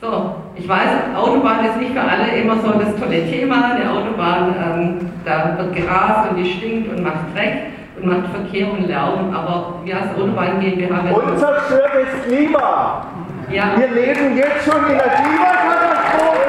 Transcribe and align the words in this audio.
So, 0.00 0.36
ich 0.54 0.68
weiß, 0.68 1.16
Autobahn 1.16 1.64
ist 1.64 1.76
nicht 1.78 1.92
für 1.92 2.00
alle 2.00 2.28
immer 2.40 2.54
so 2.58 2.70
das 2.70 2.94
tolle 3.00 3.28
Thema. 3.28 3.72
Eine 3.74 3.90
Autobahn, 3.90 4.54
ähm, 4.54 5.10
da 5.24 5.58
wird 5.58 5.74
gerast 5.74 6.30
und 6.30 6.36
die 6.36 6.52
stinkt 6.52 6.88
und 6.88 7.02
macht 7.02 7.34
Dreck 7.34 7.66
und 8.00 8.06
macht 8.06 8.30
Verkehr 8.32 8.70
und 8.70 8.86
Lärm. 8.86 9.34
Aber 9.34 9.80
wir 9.82 9.96
als 9.96 10.14
Autobahn 10.14 10.60
GmbH... 10.60 11.00
Und 11.10 11.36
zerstört 11.36 11.90
das 11.94 12.26
Klima. 12.28 13.06
Ja. 13.50 13.72
Wir 13.76 13.88
leben 13.88 14.36
jetzt 14.36 14.64
schon 14.64 14.88
in 14.88 14.98
der 14.98 15.08
Klimakatastrophe. 15.08 16.48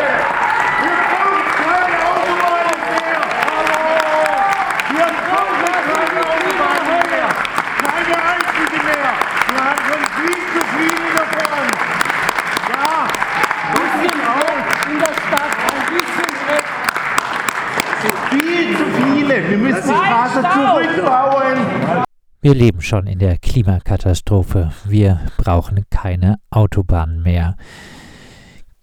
Wir 19.50 19.58
müssen 19.58 19.82
die 19.82 19.96
Straße 19.96 20.29
zurückbauen. 20.42 22.04
Wir 22.42 22.54
leben 22.54 22.82
schon 22.82 23.06
in 23.07 23.20
der 23.20 23.38
Klimakatastrophe. 23.38 24.71
Wir 24.86 25.20
brauchen 25.38 25.86
keine 25.89 26.38
Autobahnen 26.52 27.21
mehr. 27.21 27.57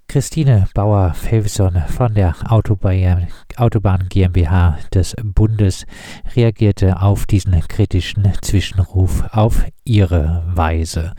Christine 0.09 0.69
Bauer-Felson 0.73 1.83
von 1.89 2.15
der 2.15 2.35
Autobahn, 2.49 3.29
Autobahn 3.57 4.07
GmbH 4.09 4.79
des 4.95 5.17
Bundes 5.23 5.85
reagierte 6.35 7.03
auf 7.03 7.27
diesen 7.27 7.59
kritischen 7.67 8.31
Zwischenruf 8.41 9.25
auf 9.33 9.65
ihre 9.85 10.45
Weise. 10.47 11.13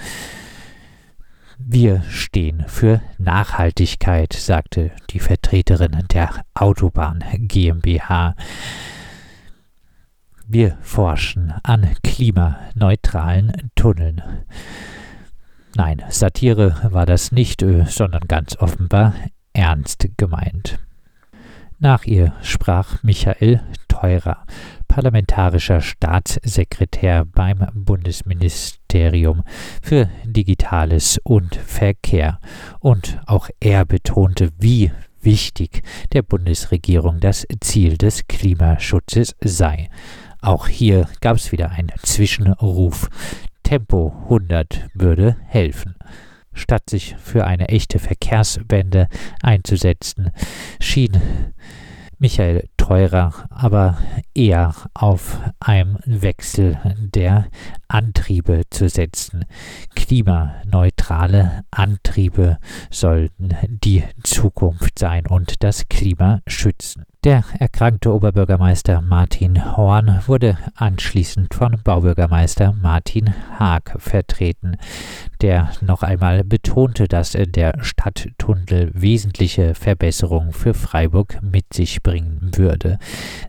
Wir 1.59 2.04
stehen 2.09 2.66
für 2.67 3.02
Nachhaltigkeit, 3.17 4.34
sagte 4.34 4.92
die 5.09 5.20
Vertreterin 5.20 6.06
der 6.12 6.30
Autobahn 6.54 7.23
GmbH. 7.33 8.36
Wir 10.50 10.78
forschen 10.80 11.53
an 11.64 11.90
klimaneutralen 12.06 13.70
Tunneln. 13.76 14.22
Nein, 15.76 16.02
Satire 16.08 16.78
war 16.89 17.06
das 17.06 17.34
nicht, 17.34 17.62
äh, 17.64 17.84
sondern 17.84 18.30
ganz 18.30 18.56
offenbar 18.56 19.14
ernst 19.52 20.08
gemeint. 20.16 20.80
Nach 21.80 22.06
ihr 22.06 22.31
sprach 22.42 23.04
Michael 23.04 23.62
Theurer, 23.89 24.45
parlamentarischer 24.88 25.81
Staatssekretär 25.81 27.26
beim 27.26 27.67
Bundesministerium 27.73 29.44
für 29.82 30.09
Digitales 30.23 31.20
und 31.26 31.58
Verkehr. 31.58 32.39
Und 32.80 33.20
auch 33.26 33.50
er 33.59 33.84
betonte, 33.84 34.52
wie 34.58 34.94
wichtig 35.20 35.82
der 36.14 36.22
Bundesregierung 36.22 37.20
das 37.20 37.45
Ziel 37.59 37.98
des 37.98 38.28
Klimaschutzes 38.28 39.36
sei. 39.42 39.89
Auch 40.48 40.70
hier 40.70 41.09
gab 41.20 41.36
es 41.36 41.52
wieder 41.52 41.72
einen 41.72 41.92
Zwischenruf. 42.03 43.09
Tempo 43.64 44.16
100 44.23 44.88
würde 44.94 45.36
helfen. 45.45 45.95
Statt 46.54 46.89
sich 46.89 47.17
für 47.22 47.45
eine 47.45 47.67
echte 47.67 48.00
Verkehrswende 48.00 49.09
einzusetzen, 49.44 50.31
schien 50.80 51.20
Michael 52.17 52.70
Teurer 52.78 53.34
aber 53.50 53.98
eher 54.34 54.73
auf 54.94 55.38
einen 55.59 56.00
Wechsel 56.06 56.80
der 57.14 57.48
Antriebe 57.88 58.63
zu 58.69 58.89
setzen. 58.89 59.45
Klimaneutrale 59.95 61.63
Antriebe 61.71 62.57
sollten 62.89 63.55
die 63.67 64.03
Zukunft 64.23 64.99
sein 64.99 65.25
und 65.27 65.63
das 65.63 65.88
Klima 65.89 66.41
schützen. 66.47 67.05
Der 67.23 67.43
erkrankte 67.59 68.13
Oberbürgermeister 68.13 69.02
Martin 69.02 69.75
Horn 69.75 70.21
wurde 70.27 70.58
anschließend 70.75 71.53
von 71.53 71.77
Baubürgermeister 71.83 72.73
Martin 72.73 73.33
Haag 73.59 73.95
vertreten, 73.97 74.77
der 75.42 75.71
noch 75.81 76.03
einmal 76.03 76.43
betonte, 76.43 77.08
dass 77.08 77.31
der 77.31 77.83
Stadttunnel 77.83 78.92
wesentliche 78.93 79.73
Verbesserungen 79.73 80.53
für 80.53 80.73
Freiburg 80.73 81.39
mit 81.42 81.73
sich 81.73 82.02
bringen 82.02 82.52
würde. 82.55 82.99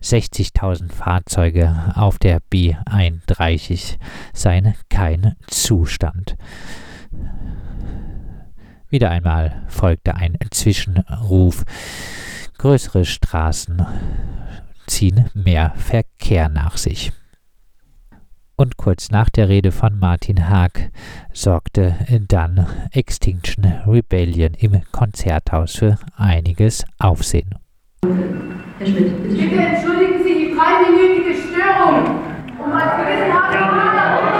60.000 0.01 0.91
Fahrzeuge 0.91 1.93
auf 1.95 2.17
der 2.17 2.39
B31 2.51 3.97
seien 4.33 4.75
kein 4.89 5.35
Zustand. 5.47 6.35
Wieder 8.89 9.11
einmal 9.11 9.63
folgte 9.67 10.15
ein 10.15 10.37
Zwischenruf. 10.49 11.63
Größere 12.57 13.05
Straßen 13.05 13.85
ziehen 14.87 15.29
mehr 15.33 15.73
Verkehr 15.75 16.49
nach 16.49 16.77
sich. 16.77 17.11
Und 18.55 18.75
kurz 18.75 19.09
nach 19.09 19.29
der 19.29 19.47
Rede 19.47 19.71
von 19.71 19.97
Martin 19.99 20.49
Haag 20.49 20.91
sorgte 21.31 21.95
dann 22.27 22.67
Extinction 22.91 23.63
Rebellion 23.87 24.53
im 24.55 24.81
Konzerthaus 24.91 25.75
für 25.75 25.97
einiges 26.17 26.83
Aufsehen. 26.97 27.55
Herr 28.03 28.85
Schmidt, 28.85 29.23
bitte. 29.23 29.35
bitte 29.35 29.61
entschuldigen 29.61 30.23
Sie 30.23 30.33
die 30.33 30.55
dreiminütige 30.57 31.35
Störung. 31.35 32.28
Um 32.61 32.73
als 32.73 32.91
gewissenhafter 32.97 34.38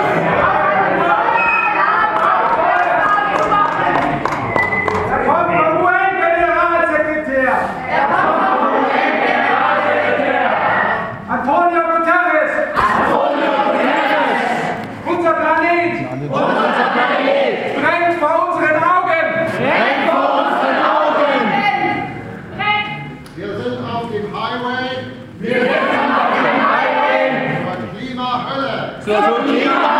Los. 29.09 29.98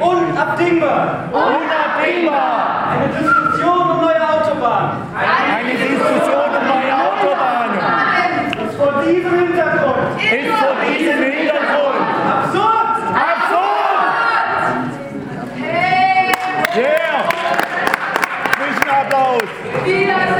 Unabdingbar. 0.00 1.28
Unabdingbar. 1.32 2.88
Eine 2.90 3.08
Diskussion 3.08 3.90
um 3.90 4.00
neue 4.00 4.28
Autobahnen. 4.28 5.02
Eine 5.16 5.70
Diskussion 5.70 6.50
um 6.58 6.66
neue 6.66 6.92
Autobahnen. 6.94 7.78
Ist 8.66 8.76
vor 8.76 9.02
diesem 9.02 9.38
Hintergrund. 9.38 10.22
Ist 10.22 10.54
vor 10.54 10.76
diesem 10.86 11.22
Hintergrund. 11.22 12.00
Absurd. 12.30 12.98
Absurd. 13.30 14.06
Hey. 15.56 16.32
Yeah. 16.76 17.28
Zwischenapplaus. 18.56 19.42
Wir 19.84 20.35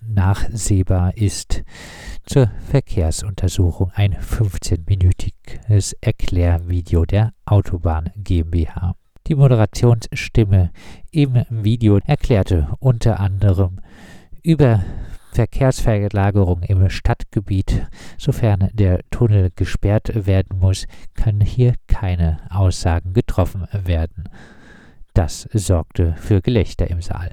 nachsehbar 0.00 1.14
ist. 1.14 1.62
Zur 2.24 2.50
Verkehrsuntersuchung 2.70 3.90
ein 3.94 4.14
15-minütiges 4.14 5.94
Erklärvideo 6.00 7.04
der 7.04 7.34
Autobahn 7.44 8.08
GmbH. 8.16 8.94
Die 9.26 9.34
Moderationsstimme 9.34 10.70
im 11.10 11.44
Video 11.48 11.98
erklärte 12.04 12.68
unter 12.78 13.20
anderem 13.20 13.80
über 14.42 14.84
Verkehrsverlagerung 15.32 16.62
im 16.62 16.90
Stadtgebiet. 16.90 17.86
Sofern 18.18 18.68
der 18.74 19.00
Tunnel 19.10 19.50
gesperrt 19.56 20.26
werden 20.26 20.58
muss, 20.58 20.86
können 21.14 21.40
hier 21.40 21.74
keine 21.88 22.38
Aussagen 22.50 23.14
getroffen 23.14 23.66
werden. 23.72 24.28
Das 25.14 25.48
sorgte 25.54 26.14
für 26.18 26.42
Gelächter 26.42 26.90
im 26.90 27.00
Saal. 27.00 27.30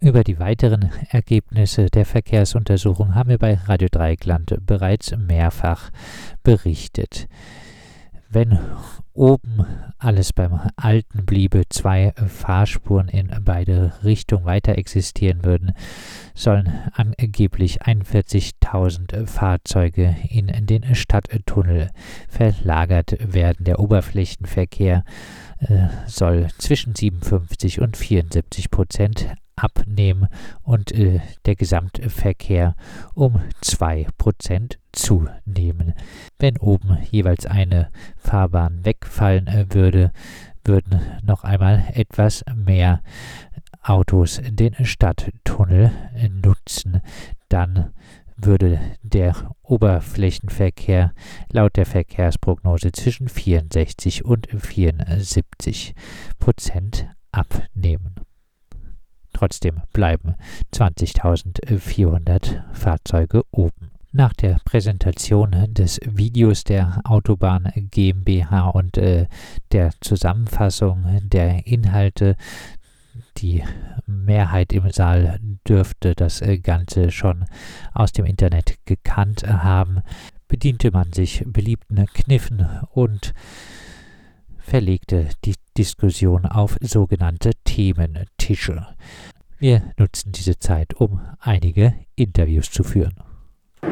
Über 0.00 0.24
die 0.24 0.40
weiteren 0.40 0.90
Ergebnisse 1.10 1.86
der 1.86 2.04
Verkehrsuntersuchung 2.04 3.14
haben 3.14 3.30
wir 3.30 3.38
bei 3.38 3.54
Radio 3.54 3.88
Dreieckland 3.90 4.54
bereits 4.66 5.16
mehrfach 5.16 5.90
berichtet. 6.42 7.28
Wenn 8.28 8.58
oben 9.12 9.64
alles 9.98 10.32
beim 10.32 10.60
Alten 10.76 11.24
bliebe, 11.24 11.62
zwei 11.70 12.12
Fahrspuren 12.26 13.08
in 13.08 13.30
beide 13.44 13.92
Richtungen 14.04 14.44
weiter 14.44 14.76
existieren 14.76 15.44
würden, 15.44 15.72
sollen 16.34 16.70
angeblich 16.92 17.82
41.000 17.82 19.26
Fahrzeuge 19.26 20.16
in 20.28 20.48
den 20.66 20.94
Stadttunnel 20.94 21.90
verlagert 22.28 23.16
werden. 23.32 23.64
Der 23.64 23.78
Oberflächenverkehr 23.78 25.04
äh, 25.60 25.88
soll 26.06 26.48
zwischen 26.58 26.94
57 26.94 27.80
und 27.80 27.96
74 27.96 28.70
Prozent 28.70 29.28
abnehmen 29.56 30.28
und 30.62 30.92
äh, 30.92 31.20
der 31.46 31.56
Gesamtverkehr 31.56 32.76
um 33.14 33.40
2% 33.62 34.76
zunehmen. 34.92 35.94
Wenn 36.38 36.58
oben 36.58 36.98
jeweils 37.10 37.46
eine 37.46 37.90
Fahrbahn 38.16 38.84
wegfallen 38.84 39.46
äh, 39.46 39.66
würde, 39.70 40.12
würden 40.64 41.00
noch 41.22 41.44
einmal 41.44 41.84
etwas 41.94 42.44
mehr 42.54 43.02
Autos 43.82 44.40
den 44.44 44.84
Stadttunnel 44.84 45.90
äh, 46.14 46.28
nutzen. 46.28 47.00
Dann 47.48 47.92
würde 48.36 48.78
der 49.02 49.34
Oberflächenverkehr 49.62 51.12
laut 51.50 51.76
der 51.76 51.86
Verkehrsprognose 51.86 52.92
zwischen 52.92 53.28
64 53.28 54.24
und 54.24 54.48
74 54.48 55.94
Prozent 56.38 57.08
abnehmen. 57.32 58.14
Trotzdem 59.36 59.82
bleiben 59.92 60.34
20.400 60.72 62.62
Fahrzeuge 62.72 63.42
oben. 63.50 63.90
Nach 64.12 64.32
der 64.32 64.56
Präsentation 64.64 65.50
des 65.74 66.00
Videos 66.06 66.64
der 66.64 67.02
Autobahn 67.04 67.70
GmbH 67.74 68.70
und 68.70 68.96
äh, 68.96 69.26
der 69.72 69.90
Zusammenfassung 70.00 71.04
der 71.24 71.66
Inhalte, 71.66 72.36
die 73.36 73.62
Mehrheit 74.06 74.72
im 74.72 74.90
Saal 74.90 75.38
dürfte 75.68 76.14
das 76.14 76.40
äh, 76.40 76.56
Ganze 76.56 77.10
schon 77.10 77.44
aus 77.92 78.12
dem 78.12 78.24
Internet 78.24 78.78
gekannt 78.86 79.46
haben, 79.46 80.00
bediente 80.48 80.90
man 80.90 81.12
sich 81.12 81.44
beliebten 81.46 82.06
Kniffen 82.06 82.66
und 82.94 83.34
verlegte 84.66 85.28
die 85.44 85.54
Diskussion 85.76 86.46
auf 86.46 86.76
sogenannte 86.80 87.52
Thementische. 87.64 88.86
Wir 89.58 89.82
nutzen 89.98 90.32
diese 90.32 90.58
Zeit, 90.58 90.94
um 90.94 91.20
einige 91.40 91.94
Interviews 92.14 92.70
zu 92.70 92.84
führen. 92.84 93.14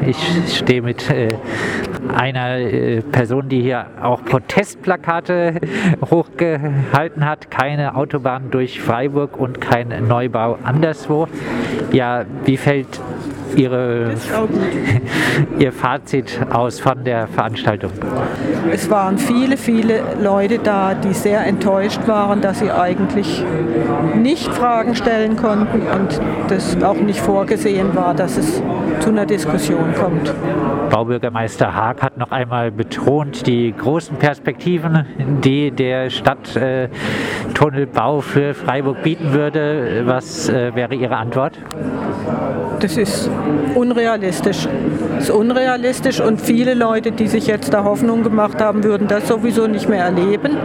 Ich 0.05 0.17
stehe 0.53 0.81
mit 0.81 1.09
äh, 1.09 1.33
einer 2.13 2.57
äh, 2.57 3.01
Person, 3.01 3.49
die 3.49 3.61
hier 3.61 3.87
auch 4.01 4.23
Protestplakate 4.23 5.61
hochgehalten 6.11 7.25
hat. 7.25 7.49
Keine 7.49 7.95
Autobahn 7.95 8.51
durch 8.51 8.81
Freiburg 8.81 9.37
und 9.37 9.61
kein 9.61 10.07
Neubau 10.07 10.59
anderswo. 10.63 11.27
Ja, 11.91 12.25
wie 12.43 12.57
fällt 12.57 12.99
Ihre, 13.55 14.13
Ihr 15.59 15.71
Fazit 15.71 16.39
aus 16.49 16.79
von 16.79 17.03
der 17.03 17.27
Veranstaltung? 17.27 17.91
Es 18.71 18.89
waren 18.89 19.17
viele, 19.17 19.57
viele 19.57 20.01
Leute 20.21 20.59
da, 20.59 20.93
die 20.93 21.13
sehr 21.13 21.45
enttäuscht 21.45 22.07
waren, 22.07 22.41
dass 22.41 22.59
sie 22.59 22.71
eigentlich 22.71 23.43
nicht 24.15 24.53
Fragen 24.53 24.95
stellen 24.95 25.35
konnten 25.35 25.81
und 25.81 26.21
das 26.47 26.81
auch 26.83 26.95
nicht 26.95 27.19
vorgesehen 27.19 27.95
war, 27.95 28.13
dass 28.13 28.37
es 28.37 28.61
zu 28.99 29.09
einer 29.09 29.25
Diskussion 29.25 29.93
kommt. 29.93 30.33
Baubürgermeister 30.89 31.75
Haag 31.75 32.01
hat 32.01 32.17
noch 32.17 32.31
einmal 32.31 32.71
betont, 32.71 33.45
die 33.47 33.73
großen 33.73 34.15
Perspektiven, 34.17 35.05
die 35.43 35.71
der 35.71 36.09
Stadttunnelbau 36.09 38.21
für 38.21 38.53
Freiburg 38.53 39.03
bieten 39.03 39.33
würde. 39.33 40.03
Was 40.05 40.47
äh, 40.49 40.73
wäre 40.75 40.95
Ihre 40.95 41.17
Antwort? 41.17 41.59
Das 42.85 42.97
ist 42.97 43.31
unrealistisch. 43.73 44.67
Das 45.15 45.23
ist 45.23 45.29
unrealistisch 45.31 46.19
und 46.21 46.39
viele 46.39 46.75
Leute, 46.75 47.11
die 47.11 47.27
sich 47.27 47.47
jetzt 47.47 47.73
da 47.73 47.83
Hoffnung 47.83 48.21
gemacht 48.21 48.61
haben, 48.61 48.83
würden 48.83 49.07
das 49.07 49.27
sowieso 49.27 49.65
nicht 49.65 49.89
mehr 49.89 50.03
erleben. 50.03 50.55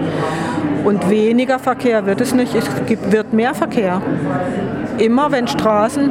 Und 0.85 1.09
weniger 1.09 1.59
Verkehr 1.59 2.05
wird 2.05 2.21
es 2.21 2.35
nicht, 2.35 2.55
es 2.55 2.67
gibt, 2.85 3.11
wird 3.11 3.33
mehr 3.33 3.55
Verkehr. 3.55 4.03
Immer 4.99 5.33
wenn 5.33 5.49
Straßen 5.49 6.11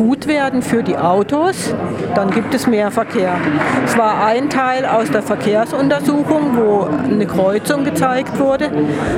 gut 0.00 0.26
werden 0.26 0.62
für 0.62 0.82
die 0.82 0.96
Autos, 0.96 1.74
dann 2.14 2.30
gibt 2.30 2.54
es 2.54 2.66
mehr 2.66 2.90
Verkehr. 2.90 3.36
Es 3.84 3.98
war 3.98 4.24
ein 4.24 4.48
Teil 4.48 4.86
aus 4.86 5.10
der 5.10 5.22
Verkehrsuntersuchung, 5.22 6.56
wo 6.56 6.84
eine 6.84 7.26
Kreuzung 7.26 7.84
gezeigt 7.84 8.38
wurde. 8.38 8.70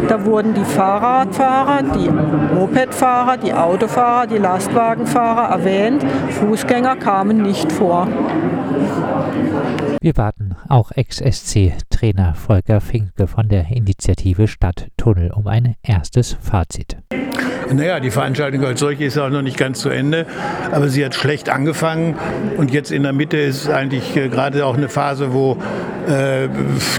Da 0.09 0.25
wurden 0.25 0.55
die 0.55 0.65
Fahrradfahrer, 0.65 1.85
die 1.85 2.11
Mopedfahrer, 2.11 3.37
die 3.37 3.55
Autofahrer, 3.55 4.27
die 4.27 4.39
Lastwagenfahrer 4.39 5.51
erwähnt. 5.51 6.05
Fußgänger 6.31 6.97
kamen 6.97 7.43
nicht 7.43 7.71
vor. 7.71 8.09
Wir 10.01 10.17
warten 10.17 10.57
auch 10.69 10.91
Ex-SC-Trainer 10.91 12.35
Volker 12.35 12.81
Finke 12.81 13.29
von 13.29 13.49
der 13.49 13.69
Initiative 13.69 14.49
Stadttunnel 14.49 15.31
um 15.31 15.47
ein 15.47 15.77
erstes 15.85 16.37
Fazit. 16.41 16.97
Naja, 17.75 18.00
die 18.00 18.11
Veranstaltung 18.11 18.64
als 18.64 18.81
solche 18.81 19.05
ist 19.05 19.19
auch 19.19 19.31
noch 19.31 19.41
nicht 19.41 19.57
ganz 19.57 19.81
zu 19.81 19.88
Ende, 19.88 20.26
aber 20.73 20.88
sie 20.88 21.05
hat 21.05 21.14
schlecht 21.14 21.49
angefangen 21.49 22.17
und 22.59 22.71
jetzt 22.71 22.93
in 22.93 23.02
der 23.02 23.12
Mitte 23.12 23.38
ist 23.38 23.71
eigentlich 23.71 24.17
äh, 24.17 24.29
gerade 24.29 24.67
auch 24.67 24.76
eine 24.76 24.88
Phase, 24.88 25.33
wo 25.33 25.57
äh, 26.07 26.49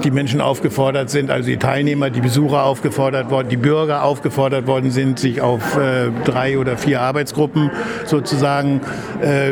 die 0.03 0.09
Menschen 0.09 0.41
aufgefordert 0.41 1.09
sind, 1.09 1.29
also 1.29 1.47
die 1.47 1.57
Teilnehmer, 1.57 2.09
die 2.09 2.21
Besucher 2.21 2.63
aufgefordert 2.63 3.29
worden, 3.29 3.49
die 3.49 3.57
Bürger 3.57 4.03
aufgefordert 4.03 4.65
worden 4.65 4.89
sind, 4.89 5.19
sich 5.19 5.41
auf 5.41 5.77
äh, 5.77 6.09
drei 6.23 6.57
oder 6.57 6.77
vier 6.77 7.01
Arbeitsgruppen 7.01 7.69
sozusagen 8.05 8.81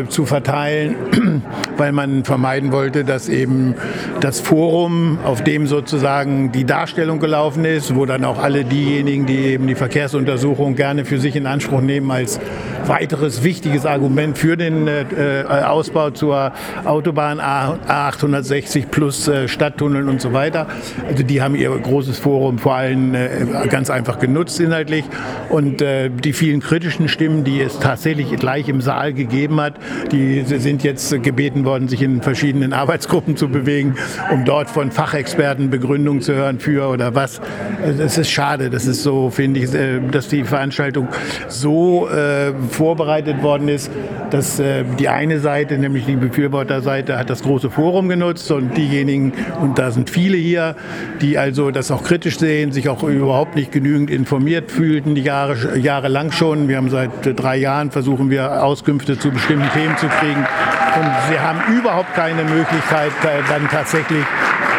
zu 0.10 0.26
verteilen, 0.26 0.96
weil 1.78 1.92
man 1.92 2.26
vermeiden 2.26 2.72
wollte, 2.72 3.06
dass 3.06 3.30
eben 3.30 3.76
das 4.20 4.40
Forum, 4.40 5.18
auf 5.24 5.44
dem 5.44 5.66
sozusagen 5.66 6.52
die 6.52 6.66
Darstellung 6.66 7.20
gelaufen 7.20 7.64
ist, 7.64 7.96
wo 7.96 8.06
dann 8.06 8.26
auch 8.26 8.42
alle 8.42 8.66
diejenigen, 8.66 9.26
die 9.26 9.38
eben 9.46 9.68
die 9.68 9.76
Verkehrsuntersuchung 9.76 10.76
gerne 10.76 11.06
für 11.12 11.20
sich 11.20 11.36
in 11.36 11.46
Anspruch 11.46 11.82
nehmen 11.82 12.10
als 12.10 12.40
weiteres 12.88 13.44
wichtiges 13.44 13.86
Argument 13.86 14.38
für 14.38 14.56
den 14.56 14.88
äh, 14.88 15.02
äh 15.02 15.44
Ausbau 15.44 16.12
zur 16.12 16.54
Autobahn 16.86 17.42
A860 17.42 18.88
plus 18.88 19.28
äh, 19.28 19.50
Stadttunneln 19.50 20.08
und 20.08 20.22
so 20.22 20.32
weiter. 20.32 20.68
Also 21.08 21.24
die 21.24 21.42
haben 21.42 21.56
ihr 21.56 21.70
großes 21.70 22.18
Forum 22.18 22.60
vor 22.60 22.76
allem 22.76 23.14
äh, 23.14 23.28
ganz 23.70 23.90
einfach 23.90 24.20
genutzt 24.20 24.60
inhaltlich 24.62 25.04
und 25.50 25.82
äh, 25.82 26.10
die 26.10 26.32
vielen 26.32 26.62
kritischen 26.62 27.10
Stimmen, 27.10 27.44
die 27.44 27.60
es 27.62 27.80
tatsächlich 27.80 28.32
gleich 28.38 28.70
im 28.70 28.80
Saal 28.80 29.14
gegeben 29.14 29.60
hat, 29.60 29.74
die 30.14 30.44
sind 30.46 30.84
jetzt 30.84 31.22
gebeten 31.22 31.66
worden, 31.66 31.90
sich 31.90 32.02
in 32.02 32.22
verschiedenen 32.22 32.72
Arbeitsgruppen 32.72 33.36
zu 33.36 33.50
bewegen, 33.50 33.96
um 34.32 34.46
dort 34.46 34.70
von 34.70 34.92
Fachexperten 34.92 35.70
Begründungen 35.70 36.22
zu 36.22 36.34
hören 36.34 36.60
für 36.60 36.88
oder 36.88 37.16
was. 37.16 37.42
Es 37.86 38.18
ist 38.18 38.32
schade, 38.32 38.70
das 38.70 38.86
ist 38.86 39.04
so, 39.04 39.30
finde 39.30 39.60
ich, 39.60 39.70
dass 40.12 40.28
die 40.28 40.44
Veranstaltung 40.44 41.01
Veranstaltung 41.02 41.08
so 41.48 42.10
äh, 42.10 42.54
vorbereitet 42.70 43.42
worden 43.44 43.68
ist, 43.68 43.92
dass 44.30 44.60
äh, 44.60 44.84
die 45.00 45.10
eine 45.10 45.40
Seite, 45.40 45.78
nämlich 45.78 46.06
die 46.06 46.16
Befürworterseite, 46.16 47.18
hat 47.18 47.30
das 47.30 47.44
große 47.44 47.70
Forum 47.70 48.10
genutzt 48.10 48.52
und 48.52 48.76
diejenigen, 48.78 49.34
und 49.62 49.78
da 49.78 49.92
sind 49.92 50.10
viele 50.10 50.38
hier, 50.38 50.76
die 51.22 51.38
also 51.38 51.72
das 51.72 51.92
auch 51.92 52.04
kritisch 52.04 52.40
sehen, 52.40 52.72
sich 52.72 52.90
auch 52.90 53.04
überhaupt 53.04 53.56
nicht 53.56 53.72
genügend 53.72 54.10
informiert 54.10 54.72
fühlten, 54.72 55.16
Jahre, 55.16 55.78
jahrelang 55.78 56.32
schon. 56.32 56.68
Wir 56.68 56.78
haben 56.78 56.90
seit 56.90 57.12
drei 57.24 57.58
Jahren 57.58 57.92
versuchen 57.92 58.30
wir 58.30 58.64
Auskünfte 58.64 59.18
zu 59.18 59.32
bestimmten 59.32 59.70
Themen 59.72 59.98
zu 59.98 60.08
kriegen 60.08 60.40
und 60.40 61.12
sie 61.30 61.40
haben 61.40 61.60
überhaupt 61.78 62.14
keine 62.14 62.44
Möglichkeit, 62.44 63.12
äh, 63.24 63.42
dann 63.50 63.68
tatsächlich 63.70 64.24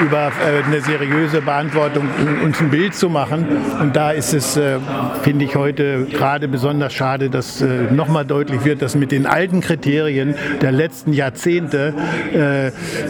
über 0.00 0.28
äh, 0.28 0.64
eine 0.64 0.80
seriöse 0.80 1.40
Beantwortung 1.40 2.08
uns 2.42 2.61
ein 2.61 2.70
Bild 2.70 2.94
zu 2.94 3.08
machen. 3.08 3.46
Und 3.80 3.96
da 3.96 4.11
ist 4.11 4.32
es, 4.32 4.56
äh, 4.56 4.78
finde 5.22 5.44
ich, 5.44 5.56
heute 5.56 6.06
gerade 6.06 6.49
besonders 6.49 6.92
schade, 6.92 7.30
dass 7.30 7.64
nochmal 7.90 8.25
deutlich 8.25 8.64
wird, 8.64 8.82
dass 8.82 8.94
mit 8.94 9.12
den 9.12 9.26
alten 9.26 9.61
Kriterien 9.61 10.34
der 10.61 10.72
letzten 10.72 11.12
Jahrzehnte 11.12 11.94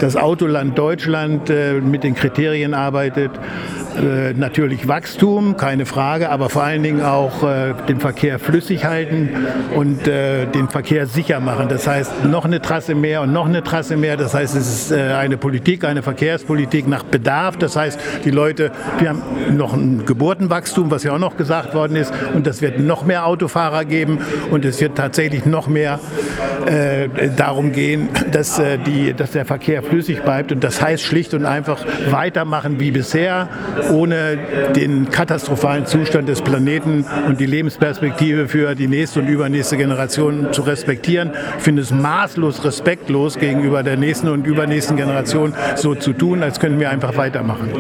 das 0.01 0.17
Autoland 0.17 0.77
Deutschland 0.77 1.49
mit 1.83 2.05
den 2.05 2.15
Kriterien 2.15 2.75
arbeitet, 2.75 3.31
äh, 3.97 4.33
natürlich 4.35 4.89
Wachstum, 4.89 5.57
keine 5.57 5.87
Frage, 5.87 6.31
aber 6.31 6.49
vor 6.49 6.63
allen 6.63 6.83
Dingen 6.83 7.03
auch 7.03 7.43
äh, 7.43 7.75
den 7.89 8.01
Verkehr 8.01 8.39
flüssig 8.39 8.85
halten 8.85 9.31
und 9.75 10.07
äh, 10.07 10.47
den 10.47 10.69
Verkehr 10.69 11.07
sicher 11.07 11.41
machen. 11.41 11.69
Das 11.69 11.87
heißt, 11.87 12.25
noch 12.25 12.45
eine 12.45 12.61
Trasse 12.61 12.95
mehr 12.95 13.23
und 13.23 13.33
noch 13.33 13.47
eine 13.47 13.63
Trasse 13.63 13.97
mehr. 13.97 14.17
Das 14.17 14.35
heißt, 14.35 14.55
es 14.57 14.69
ist 14.69 14.93
äh, 14.93 15.13
eine 15.13 15.37
Politik, 15.37 15.85
eine 15.85 16.03
Verkehrspolitik 16.03 16.89
nach 16.89 17.03
Bedarf. 17.03 17.57
Das 17.57 17.77
heißt, 17.77 17.99
die 18.25 18.31
Leute, 18.31 18.73
wir 18.99 19.11
haben 19.11 19.23
noch 19.57 19.75
ein 19.75 20.05
Geburtenwachstum, 20.07 20.91
was 20.91 21.03
ja 21.05 21.15
auch 21.15 21.19
noch 21.19 21.37
gesagt 21.37 21.75
worden 21.75 21.97
ist, 21.97 22.13
und 22.35 22.47
das 22.47 22.63
wird 22.63 22.81
noch 22.81 23.05
mehr 23.05 23.27
Autofahrer 23.27 23.85
geben 23.85 24.19
und 24.51 24.65
es 24.65 24.81
wird 24.81 24.97
tatsächlich 24.97 25.47
noch 25.47 25.69
mehr 25.69 26.01
äh, 26.67 27.09
darum 27.37 27.73
gehen, 27.73 28.09
dass, 28.31 28.61
die, 28.87 29.15
dass 29.15 29.33
der 29.33 29.45
Verkehr 29.45 29.83
flüssig 29.83 30.23
bleibt. 30.23 30.53
Und 30.53 30.65
das 30.65 30.81
heißt 30.81 31.03
schlicht 31.03 31.35
und 31.35 31.45
einfach 31.45 31.85
weitermachen 32.11 32.81
wie 32.81 32.91
bisher 32.91 33.49
ohne 33.91 34.39
den 34.75 35.11
katastrophalen 35.11 35.87
Zustand 35.87 36.29
des 36.29 36.43
Planeten 36.43 37.05
und 37.27 37.41
die 37.41 37.47
Lebensperspektive 37.47 38.49
für 38.49 38.75
die 38.75 38.89
nächste 38.89 39.21
und 39.21 39.29
übernächste 39.29 39.77
Generation 39.77 40.53
zu 40.53 40.62
respektieren. 40.62 41.33
Ich 41.59 41.65
finde 41.65 41.83
es 41.83 41.91
maßlos 41.91 42.65
respektlos 42.65 43.39
gegenüber 43.39 43.83
der 43.83 43.97
nächsten 43.97 44.29
und 44.29 44.47
übernächsten 44.47 44.97
Generation 44.97 45.55
so 45.77 45.95
zu 45.95 46.12
tun, 46.12 46.43
als 46.43 46.61
könnten 46.61 46.81
wir 46.81 46.91
einfach 46.91 47.17
weitermachen. 47.17 47.71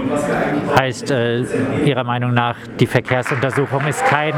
Heißt 0.78 1.10
äh, 1.10 1.44
Ihrer 1.84 2.04
Meinung 2.04 2.34
nach, 2.34 2.56
die 2.80 2.86
Verkehrsuntersuchung 2.86 3.86
ist 3.86 4.04
kein 4.06 4.34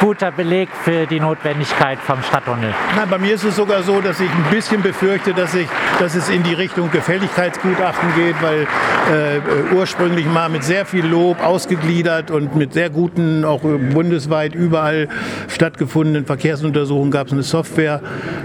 guter 0.00 0.30
Beleg 0.30 0.68
für 0.82 1.06
die 1.06 1.20
Notwendigkeit 1.20 1.98
vom 1.98 2.22
Stadttunnel? 2.22 2.74
Na, 2.96 3.04
bei 3.04 3.18
mir 3.18 3.34
ist 3.34 3.44
es 3.44 3.56
sogar 3.56 3.82
so, 3.82 4.00
dass 4.00 4.20
ich 4.20 4.30
ein 4.30 4.50
bisschen 4.50 4.82
befürchte, 4.82 5.32
dass, 5.34 5.54
ich, 5.54 5.66
dass 5.98 6.14
es 6.14 6.28
in 6.28 6.42
die 6.42 6.54
Richtung 6.54 6.90
Gefälligkeitsgutachten 6.90 8.14
geht, 8.14 8.34
weil 8.42 8.62
äh, 8.62 9.74
ursprünglich 9.74 10.26
mal 10.26 10.48
mit 10.48 10.64
sehr 10.64 10.86
viel 10.86 11.06
Lob 11.06 11.42
ausgegliedert 11.44 12.30
und 12.30 12.56
mit 12.56 12.72
sehr 12.72 12.90
guten, 12.90 13.44
auch 13.44 13.60
bundesweit 13.60 14.54
überall 14.54 15.08
stattgefundenen 15.48 16.26
Verkehrsuntersuchungen 16.26 17.10
gab 17.10 17.28
es 17.28 17.32
eine 17.32 17.42
Software 17.42 18.00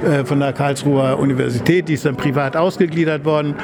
äh, 0.05 0.25
von 0.25 0.39
der 0.39 0.53
Karlsruher 0.53 1.19
Universität, 1.19 1.89
die 1.89 1.93
ist 1.93 2.05
dann 2.05 2.15
privat 2.15 2.55
ausgegliedert 2.55 3.25
worden. 3.25 3.55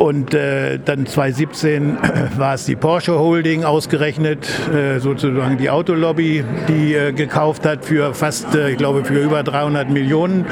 Und 0.00 0.32
äh, 0.32 0.78
dann 0.82 1.04
2017 1.04 1.98
war 2.38 2.54
es 2.54 2.64
die 2.64 2.74
Porsche 2.74 3.18
Holding 3.18 3.64
ausgerechnet, 3.64 4.48
äh, 4.72 4.98
sozusagen 4.98 5.58
die 5.58 5.68
Autolobby, 5.68 6.42
die 6.68 6.94
äh, 6.94 7.12
gekauft 7.12 7.66
hat 7.66 7.84
für 7.84 8.14
fast, 8.14 8.54
äh, 8.54 8.70
ich 8.70 8.78
glaube, 8.78 9.04
für 9.04 9.22
über 9.22 9.42
300 9.42 9.90
Millionen. 9.90 10.46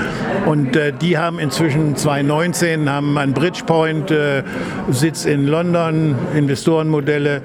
Und 0.45 0.77
äh, 0.77 0.93
die 0.93 1.17
haben 1.17 1.39
inzwischen 1.39 1.97
2019 1.97 2.91
haben 2.91 3.17
an 3.17 3.33
Bridgepoint 3.33 4.11
äh, 4.11 4.43
Sitz 4.91 5.25
in 5.25 5.47
London, 5.47 6.15
Investorenmodelle, 6.35 7.41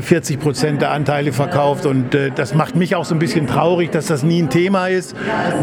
40 0.00 0.40
Prozent 0.40 0.82
der 0.82 0.90
Anteile 0.90 1.32
verkauft. 1.32 1.86
Und 1.86 2.16
das 2.34 2.54
macht 2.54 2.74
mich 2.74 2.96
auch 2.96 3.04
so 3.04 3.14
ein 3.14 3.18
bisschen 3.18 3.46
traurig, 3.46 3.90
dass 3.90 4.06
das 4.06 4.22
nie 4.22 4.42
ein 4.42 4.50
Thema 4.50 4.88
ist, 4.88 5.14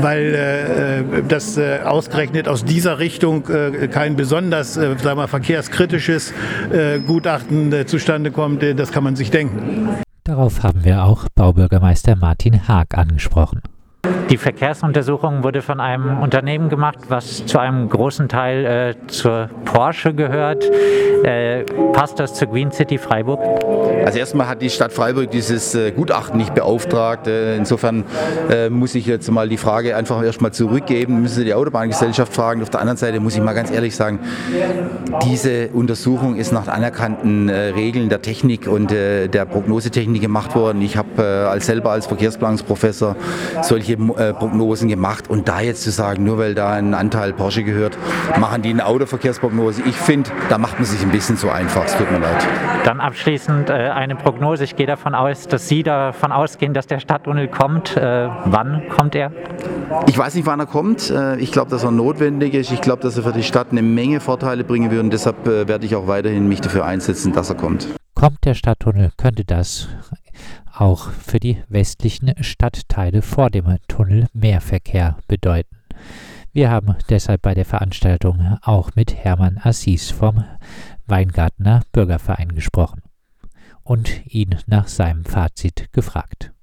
weil 0.01 1.23
das 1.27 1.57
ausgerechnet 1.57 2.47
aus 2.47 2.65
dieser 2.65 2.99
Richtung 2.99 3.43
kein 3.91 4.15
besonders, 4.15 4.73
sagen 4.73 5.17
wir, 5.17 5.27
Verkehrs 5.27 5.64
kritisches 5.71 6.33
äh, 6.71 6.99
Gutachten 6.99 7.71
äh, 7.73 7.85
zustande 7.85 8.31
kommt, 8.31 8.63
äh, 8.63 8.75
das 8.75 8.91
kann 8.91 9.03
man 9.03 9.15
sich 9.15 9.31
denken. 9.31 9.89
Darauf 10.23 10.63
haben 10.63 10.83
wir 10.83 11.03
auch 11.03 11.27
Baubürgermeister 11.35 12.15
Martin 12.15 12.67
Haag 12.67 12.97
angesprochen. 12.97 13.61
Die 14.29 14.37
Verkehrsuntersuchung 14.37 15.43
wurde 15.43 15.61
von 15.61 15.79
einem 15.79 16.19
Unternehmen 16.21 16.69
gemacht, 16.69 16.97
was 17.09 17.45
zu 17.45 17.59
einem 17.59 17.89
großen 17.89 18.27
Teil 18.27 18.65
äh, 18.65 19.07
zur 19.07 19.49
Porsche 19.65 20.13
gehört. 20.13 20.65
Äh, 21.23 21.63
passt 21.93 22.19
das 22.19 22.33
zur 22.33 22.49
Green 22.49 22.71
City 22.71 22.97
Freiburg? 22.97 23.39
Also 24.05 24.19
erstmal 24.19 24.47
hat 24.47 24.61
die 24.61 24.69
Stadt 24.69 24.93
Freiburg 24.93 25.31
dieses 25.31 25.73
äh, 25.73 25.91
Gutachten 25.91 26.37
nicht 26.37 26.53
beauftragt. 26.53 27.27
Äh, 27.27 27.55
insofern 27.55 28.03
äh, 28.49 28.69
muss 28.69 28.93
ich 28.93 29.05
jetzt 29.05 29.31
mal 29.31 29.49
die 29.49 29.57
Frage 29.57 29.95
einfach 29.95 30.23
erstmal 30.23 30.51
zurückgeben. 30.51 31.21
Müssen 31.21 31.35
Sie 31.35 31.45
die 31.45 31.53
Autobahngesellschaft 31.53 32.33
fragen. 32.33 32.61
Auf 32.61 32.69
der 32.69 32.81
anderen 32.81 32.97
Seite 32.97 33.19
muss 33.19 33.35
ich 33.35 33.41
mal 33.41 33.53
ganz 33.53 33.71
ehrlich 33.71 33.95
sagen, 33.95 34.19
diese 35.23 35.69
Untersuchung 35.69 36.35
ist 36.35 36.51
nach 36.51 36.67
anerkannten 36.67 37.49
äh, 37.49 37.69
Regeln 37.69 38.09
der 38.09 38.21
Technik 38.21 38.67
und 38.67 38.91
der 38.91 39.45
Prognosetechnik 39.45 40.21
gemacht 40.21 40.55
worden. 40.55 40.81
Ich 40.81 40.97
habe 40.97 41.47
als 41.49 41.65
selber 41.65 41.91
als 41.91 42.05
Verkehrsplanungsprofessor 42.05 43.15
solche 43.61 43.94
Prognosen 43.95 44.89
gemacht 44.89 45.29
und 45.29 45.47
da 45.47 45.61
jetzt 45.61 45.83
zu 45.83 45.91
sagen, 45.91 46.23
nur 46.23 46.37
weil 46.37 46.55
da 46.55 46.73
ein 46.73 46.93
Anteil 46.93 47.33
Porsche 47.33 47.63
gehört, 47.63 47.97
machen 48.39 48.61
die 48.61 48.69
eine 48.69 48.85
Autoverkehrsprognose. 48.85 49.83
Ich 49.85 49.95
finde, 49.95 50.29
da 50.49 50.57
macht 50.57 50.75
man 50.75 50.85
sich 50.85 51.01
ein 51.01 51.11
bisschen 51.11 51.37
zu 51.37 51.49
einfach. 51.49 51.85
Es 51.85 51.95
tut 51.97 52.11
mir 52.11 52.19
leid. 52.19 52.45
Dann 52.83 52.99
abschließend 52.99 53.69
äh, 53.69 53.73
eine 53.73 54.15
Prognose. 54.15 54.63
Ich 54.63 54.75
gehe 54.75 54.87
davon 54.87 55.15
aus, 55.15 55.47
dass 55.47 55.67
Sie 55.67 55.83
davon 55.83 56.31
ausgehen, 56.31 56.73
dass 56.73 56.87
der 56.87 56.99
Stadttunnel 56.99 57.47
kommt. 57.47 57.97
Äh, 57.97 58.29
wann 58.45 58.83
kommt 58.89 59.15
er? 59.15 59.31
Ich 60.07 60.17
weiß 60.17 60.35
nicht, 60.35 60.45
wann 60.45 60.59
er 60.59 60.65
kommt. 60.65 61.09
Äh, 61.09 61.37
ich 61.37 61.51
glaube, 61.51 61.71
dass 61.71 61.83
er 61.83 61.91
notwendig 61.91 62.53
ist. 62.53 62.71
Ich 62.71 62.81
glaube, 62.81 63.01
dass 63.01 63.17
er 63.17 63.23
für 63.23 63.33
die 63.33 63.43
Stadt 63.43 63.67
eine 63.71 63.81
Menge 63.81 64.19
Vorteile 64.19 64.63
bringen 64.63 64.91
wird 64.91 65.03
und 65.03 65.11
deshalb 65.11 65.47
äh, 65.47 65.67
werde 65.67 65.85
ich 65.85 65.95
auch 65.95 66.07
weiterhin 66.07 66.47
mich 66.47 66.61
dafür 66.61 66.85
einsetzen, 66.85 67.33
dass 67.33 67.49
er 67.49 67.55
kommt. 67.55 67.87
Kommt 68.13 68.45
der 68.45 68.53
Stadttunnel, 68.53 69.11
könnte 69.17 69.43
das 69.43 69.89
auch 70.75 71.09
für 71.09 71.39
die 71.39 71.61
westlichen 71.69 72.33
Stadtteile 72.43 73.21
vor 73.21 73.49
dem 73.49 73.77
Tunnel 73.87 74.27
mehr 74.33 74.61
Verkehr 74.61 75.17
bedeuten. 75.27 75.77
Wir 76.53 76.71
haben 76.71 76.95
deshalb 77.09 77.41
bei 77.41 77.53
der 77.53 77.65
Veranstaltung 77.65 78.57
auch 78.61 78.91
mit 78.95 79.13
Hermann 79.13 79.59
Assis 79.61 80.11
vom 80.11 80.43
Weingartner 81.05 81.81
Bürgerverein 81.91 82.55
gesprochen 82.55 83.01
und 83.83 84.25
ihn 84.25 84.55
nach 84.65 84.87
seinem 84.87 85.25
Fazit 85.25 85.91
gefragt. 85.91 86.54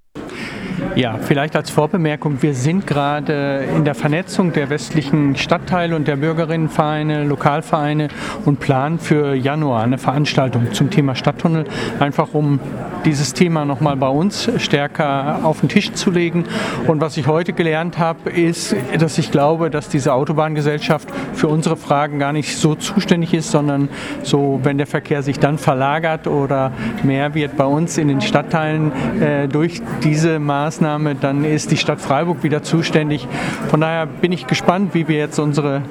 Ja, 0.94 1.18
vielleicht 1.20 1.56
als 1.56 1.70
Vorbemerkung, 1.70 2.42
wir 2.42 2.54
sind 2.54 2.86
gerade 2.86 3.64
in 3.74 3.84
der 3.84 3.94
Vernetzung 3.94 4.52
der 4.52 4.70
westlichen 4.70 5.36
Stadtteile 5.36 5.96
und 5.96 6.06
der 6.06 6.16
Bürgerinnenvereine, 6.16 7.24
Lokalvereine 7.24 8.08
und 8.44 8.60
planen 8.60 8.98
für 8.98 9.34
Januar 9.34 9.82
eine 9.82 9.98
Veranstaltung 9.98 10.72
zum 10.72 10.90
Thema 10.90 11.14
Stadttunnel, 11.14 11.64
einfach 11.98 12.34
um 12.34 12.60
dieses 13.04 13.34
Thema 13.34 13.64
nochmal 13.64 13.96
bei 13.96 14.08
uns 14.08 14.50
stärker 14.58 15.40
auf 15.42 15.60
den 15.60 15.68
Tisch 15.68 15.92
zu 15.92 16.10
legen. 16.10 16.44
Und 16.86 17.00
was 17.00 17.16
ich 17.16 17.26
heute 17.26 17.52
gelernt 17.52 17.98
habe, 17.98 18.30
ist, 18.30 18.76
dass 18.98 19.18
ich 19.18 19.30
glaube, 19.30 19.70
dass 19.70 19.88
diese 19.88 20.12
Autobahngesellschaft 20.12 21.08
für 21.34 21.48
unsere 21.48 21.76
Fragen 21.76 22.18
gar 22.18 22.32
nicht 22.32 22.56
so 22.56 22.74
zuständig 22.74 23.34
ist, 23.34 23.50
sondern 23.50 23.88
so, 24.22 24.60
wenn 24.62 24.78
der 24.78 24.86
Verkehr 24.86 25.22
sich 25.22 25.38
dann 25.38 25.58
verlagert 25.58 26.26
oder 26.26 26.72
mehr 27.02 27.34
wird 27.34 27.56
bei 27.56 27.64
uns 27.64 27.98
in 27.98 28.08
den 28.08 28.20
Stadtteilen 28.20 28.92
äh, 29.20 29.48
durch 29.48 29.82
diese 30.04 30.38
Maßnahme, 30.62 31.16
dann 31.16 31.44
ist 31.44 31.72
die 31.72 31.76
Stadt 31.76 32.00
Freiburg 32.00 32.44
wieder 32.44 32.62
zuständig. 32.62 33.26
Von 33.68 33.80
daher 33.80 34.06
bin 34.06 34.30
ich 34.30 34.46
gespannt, 34.46 34.94
wie 34.94 35.08
wir 35.08 35.16
jetzt 35.16 35.40
unsere, 35.40 35.82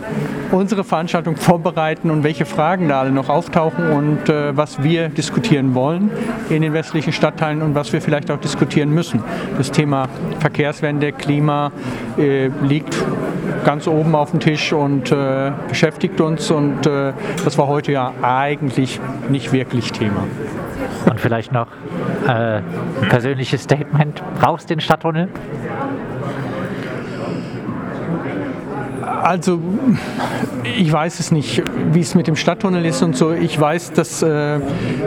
unsere 0.50 0.86
Veranstaltung 0.86 1.36
vorbereiten 1.36 2.10
und 2.10 2.24
welche 2.24 2.46
Fragen 2.46 2.88
da 2.88 3.02
alle 3.02 3.12
noch 3.12 3.28
auftauchen 3.28 3.90
und 3.90 4.30
äh, 4.30 4.56
was 4.56 4.82
wir 4.82 5.10
diskutieren 5.10 5.76
wollen 5.76 6.10
in 6.50 6.62
den 6.62 6.72
westlichen 6.72 7.12
Stadtteilen 7.12 7.62
und 7.62 7.76
was 7.76 7.92
wir 7.92 8.02
vielleicht 8.02 8.32
auch 8.32 8.40
diskutieren 8.40 8.94
müssen. 8.94 9.22
Das 9.58 9.72
Thema 9.72 10.08
Verkehrswende, 10.40 11.12
Klima 11.12 11.74
äh, 12.18 12.50
liegt 12.64 12.96
ganz 13.66 13.88
oben 13.88 14.16
auf 14.16 14.32
dem 14.32 14.40
Tisch 14.40 14.72
und 14.72 15.12
äh, 15.12 15.52
beschäftigt 15.68 16.22
uns 16.22 16.50
und 16.50 16.88
äh, 16.88 17.12
das 17.44 17.58
war 17.58 17.68
heute 17.68 17.92
ja 17.92 18.14
eigentlich 18.22 19.02
nicht 19.28 19.52
wirklich 19.52 19.92
Thema. 19.92 20.24
Und 21.06 21.20
vielleicht 21.20 21.52
noch 21.52 21.68
äh, 22.28 22.62
persönliches 23.10 23.64
Statement. 23.64 24.22
Brauchst 24.40 24.61
du 24.70 24.76
den 24.76 24.82
Stadttunnel? 24.82 25.30
Also, 29.22 29.60
ich 30.64 30.92
weiß 30.92 31.20
es 31.20 31.32
nicht, 31.32 31.62
wie 31.92 32.00
es 32.00 32.16
mit 32.16 32.28
dem 32.28 32.36
Stadttunnel 32.36 32.86
ist 32.86 33.04
und 33.04 33.16
so. 33.16 33.32
Ich 33.32 33.60
weiß, 33.60 33.94
dass, 33.94 34.24
äh, 34.24 34.60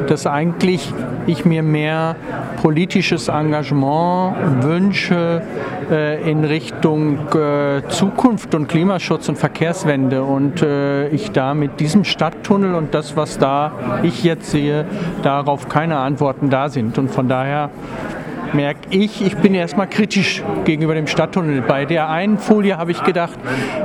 dass 0.07 0.27
eigentlich 0.27 0.93
ich 1.27 1.45
mir 1.45 1.63
mehr 1.63 2.15
politisches 2.63 3.29
Engagement 3.29 4.63
wünsche 4.63 5.43
äh, 5.91 6.31
in 6.31 6.45
Richtung 6.45 7.19
äh, 7.35 7.83
Zukunft 7.89 8.55
und 8.55 8.69
Klimaschutz 8.69 9.29
und 9.29 9.37
Verkehrswende. 9.37 10.23
Und 10.23 10.65
ich 11.13 11.33
da 11.33 11.55
mit 11.55 11.81
diesem 11.81 12.05
Stadttunnel 12.05 12.75
und 12.75 12.95
das, 12.95 13.17
was 13.17 13.39
da 13.39 13.73
ich 14.03 14.23
jetzt 14.23 14.51
sehe, 14.51 14.87
darauf 15.23 15.69
keine 15.69 15.99
Antworten 15.99 16.51
da 16.51 16.69
sind. 16.69 16.99
Und 16.99 17.11
von 17.11 17.29
daher 17.29 17.71
merke 18.55 18.89
ich, 18.91 19.25
ich 19.25 19.37
bin 19.37 19.55
erstmal 19.55 19.89
kritisch 19.89 20.43
gegenüber 20.65 20.95
dem 20.95 21.07
Stadttunnel. 21.07 21.63
Bei 21.63 21.85
der 21.85 22.09
einen 22.09 22.39
Folie 22.39 22.77
habe 22.79 22.93
ich 22.93 23.03
gedacht, 23.03 23.39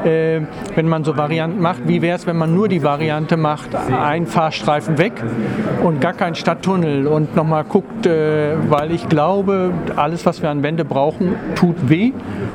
äh, 0.05 0.41
wenn 0.75 0.87
man 0.87 1.03
so 1.03 1.17
Varianten 1.17 1.59
macht, 1.59 1.87
wie 1.87 2.01
wäre 2.01 2.15
es, 2.15 2.27
wenn 2.27 2.37
man 2.37 2.53
nur 2.53 2.69
die 2.69 2.83
Variante 2.83 3.37
macht, 3.37 3.75
ein 3.75 4.27
Fahrstreifen 4.27 4.97
weg 4.97 5.13
und 5.83 5.99
gar 6.01 6.13
kein 6.13 6.35
Stadttunnel 6.35 7.07
und 7.07 7.35
nochmal 7.35 7.63
guckt, 7.63 8.05
äh, 8.05 8.55
weil 8.69 8.91
ich 8.91 9.09
glaube, 9.09 9.73
alles, 9.95 10.25
was 10.25 10.41
wir 10.41 10.49
an 10.49 10.63
Wände 10.63 10.85
brauchen, 10.85 11.35
tut 11.55 11.89
weh 11.89 12.11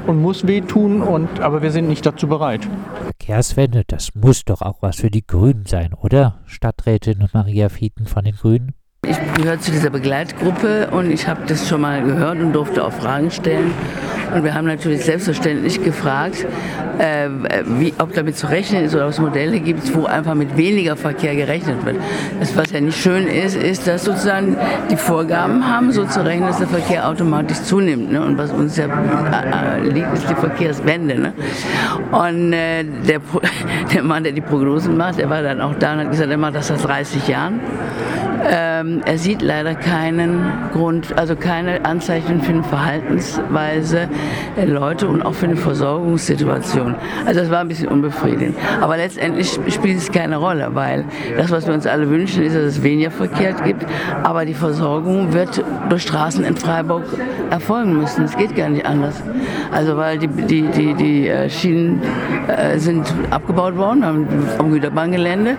und 0.06 0.20
muss 0.20 0.46
weh 0.46 0.60
tun, 0.60 1.02
und, 1.02 1.40
aber 1.40 1.62
wir 1.62 1.70
sind 1.70 1.88
nicht 1.88 2.06
dazu 2.06 2.28
bereit. 2.28 2.68
Verkehrswende, 3.02 3.84
das 3.86 4.14
muss 4.14 4.44
doch 4.44 4.62
auch 4.62 4.82
was 4.82 4.96
für 4.96 5.10
die 5.10 5.26
Grünen 5.26 5.64
sein, 5.66 5.94
oder? 5.94 6.40
Stadträtin 6.46 7.26
Maria 7.32 7.68
Fieten 7.68 8.06
von 8.06 8.24
den 8.24 8.34
Grünen? 8.34 8.74
Ich 9.06 9.18
gehöre 9.36 9.58
zu 9.60 9.70
dieser 9.70 9.90
Begleitgruppe 9.90 10.88
und 10.90 11.10
ich 11.10 11.28
habe 11.28 11.42
das 11.46 11.68
schon 11.68 11.82
mal 11.82 12.02
gehört 12.02 12.38
und 12.38 12.52
durfte 12.52 12.84
auch 12.84 12.92
Fragen 12.92 13.30
stellen. 13.30 13.72
Und 14.34 14.44
wir 14.44 14.54
haben 14.54 14.66
natürlich 14.66 15.04
selbstverständlich 15.04 15.82
gefragt, 15.82 16.46
äh, 16.98 17.28
wie, 17.78 17.92
ob 17.98 18.14
damit 18.14 18.36
zu 18.36 18.46
rechnen 18.48 18.84
ist 18.84 18.94
oder 18.94 19.04
ob 19.04 19.10
es 19.10 19.18
Modelle 19.18 19.60
gibt, 19.60 19.94
wo 19.94 20.04
einfach 20.04 20.34
mit 20.34 20.56
weniger 20.56 20.96
Verkehr 20.96 21.34
gerechnet 21.34 21.84
wird. 21.84 21.96
Das, 22.38 22.56
was 22.56 22.70
ja 22.70 22.80
nicht 22.80 22.98
schön 22.98 23.26
ist, 23.26 23.56
ist, 23.56 23.86
dass 23.86 24.04
sozusagen 24.04 24.56
die 24.90 24.96
Vorgaben 24.96 25.66
haben, 25.68 25.92
so 25.92 26.04
zu 26.04 26.24
rechnen, 26.24 26.48
dass 26.48 26.58
der 26.58 26.68
Verkehr 26.68 27.08
automatisch 27.08 27.60
zunimmt. 27.62 28.12
Ne? 28.12 28.22
Und 28.22 28.38
was 28.38 28.50
uns 28.52 28.76
ja 28.76 28.86
äh, 28.86 29.88
liegt, 29.88 30.12
ist 30.12 30.28
die 30.28 30.34
Verkehrswende. 30.34 31.18
Ne? 31.18 31.32
Und 32.12 32.52
äh, 32.52 32.84
der, 32.84 33.20
der 33.94 34.02
Mann, 34.02 34.24
der 34.24 34.32
die 34.32 34.40
Prognosen 34.40 34.96
macht, 34.96 35.18
der 35.18 35.28
war 35.30 35.42
dann 35.42 35.60
auch 35.60 35.74
da 35.74 35.94
und 35.94 36.00
hat 36.00 36.10
gesagt, 36.10 36.30
er 36.30 36.38
macht 36.38 36.54
das 36.54 36.68
seit 36.68 36.84
30 36.84 37.28
Jahren. 37.28 37.60
Ähm, 38.46 39.00
er 39.06 39.18
sieht 39.18 39.40
leider 39.40 39.74
keinen 39.74 40.52
Grund, 40.72 41.16
also 41.16 41.34
keine 41.34 41.84
Anzeichen 41.84 42.42
für 42.42 42.52
eine 42.52 42.62
Verhaltensweise 42.62 44.08
Leute 44.66 45.08
und 45.08 45.22
auch 45.22 45.34
für 45.34 45.46
eine 45.46 45.56
Versorgungssituation. 45.56 46.94
Also 47.26 47.40
das 47.40 47.50
war 47.50 47.60
ein 47.60 47.68
bisschen 47.68 47.88
unbefriedigend. 47.88 48.56
Aber 48.80 48.96
letztendlich 48.96 49.58
spielt 49.68 49.98
es 49.98 50.10
keine 50.10 50.36
Rolle, 50.36 50.70
weil 50.72 51.04
das, 51.36 51.50
was 51.50 51.66
wir 51.66 51.74
uns 51.74 51.86
alle 51.86 52.08
wünschen, 52.08 52.42
ist, 52.42 52.54
dass 52.54 52.62
es 52.62 52.82
weniger 52.82 53.10
Verkehr 53.10 53.52
gibt. 53.52 53.84
Aber 54.22 54.44
die 54.44 54.54
Versorgung 54.54 55.32
wird 55.32 55.62
durch 55.88 56.02
Straßen 56.02 56.44
in 56.44 56.56
Freiburg 56.56 57.04
erfolgen 57.50 57.98
müssen. 57.98 58.24
Es 58.24 58.36
geht 58.36 58.54
gar 58.56 58.68
nicht 58.68 58.86
anders. 58.86 59.22
Also 59.72 59.96
weil 59.96 60.18
die, 60.18 60.28
die, 60.28 60.62
die, 60.62 60.94
die 60.94 61.28
äh, 61.28 61.48
Schienen 61.50 62.00
äh, 62.48 62.78
sind 62.78 63.12
abgebaut 63.30 63.76
worden 63.76 64.04
am, 64.04 64.26
am 64.58 64.70
Güterbahngelände. 64.70 65.56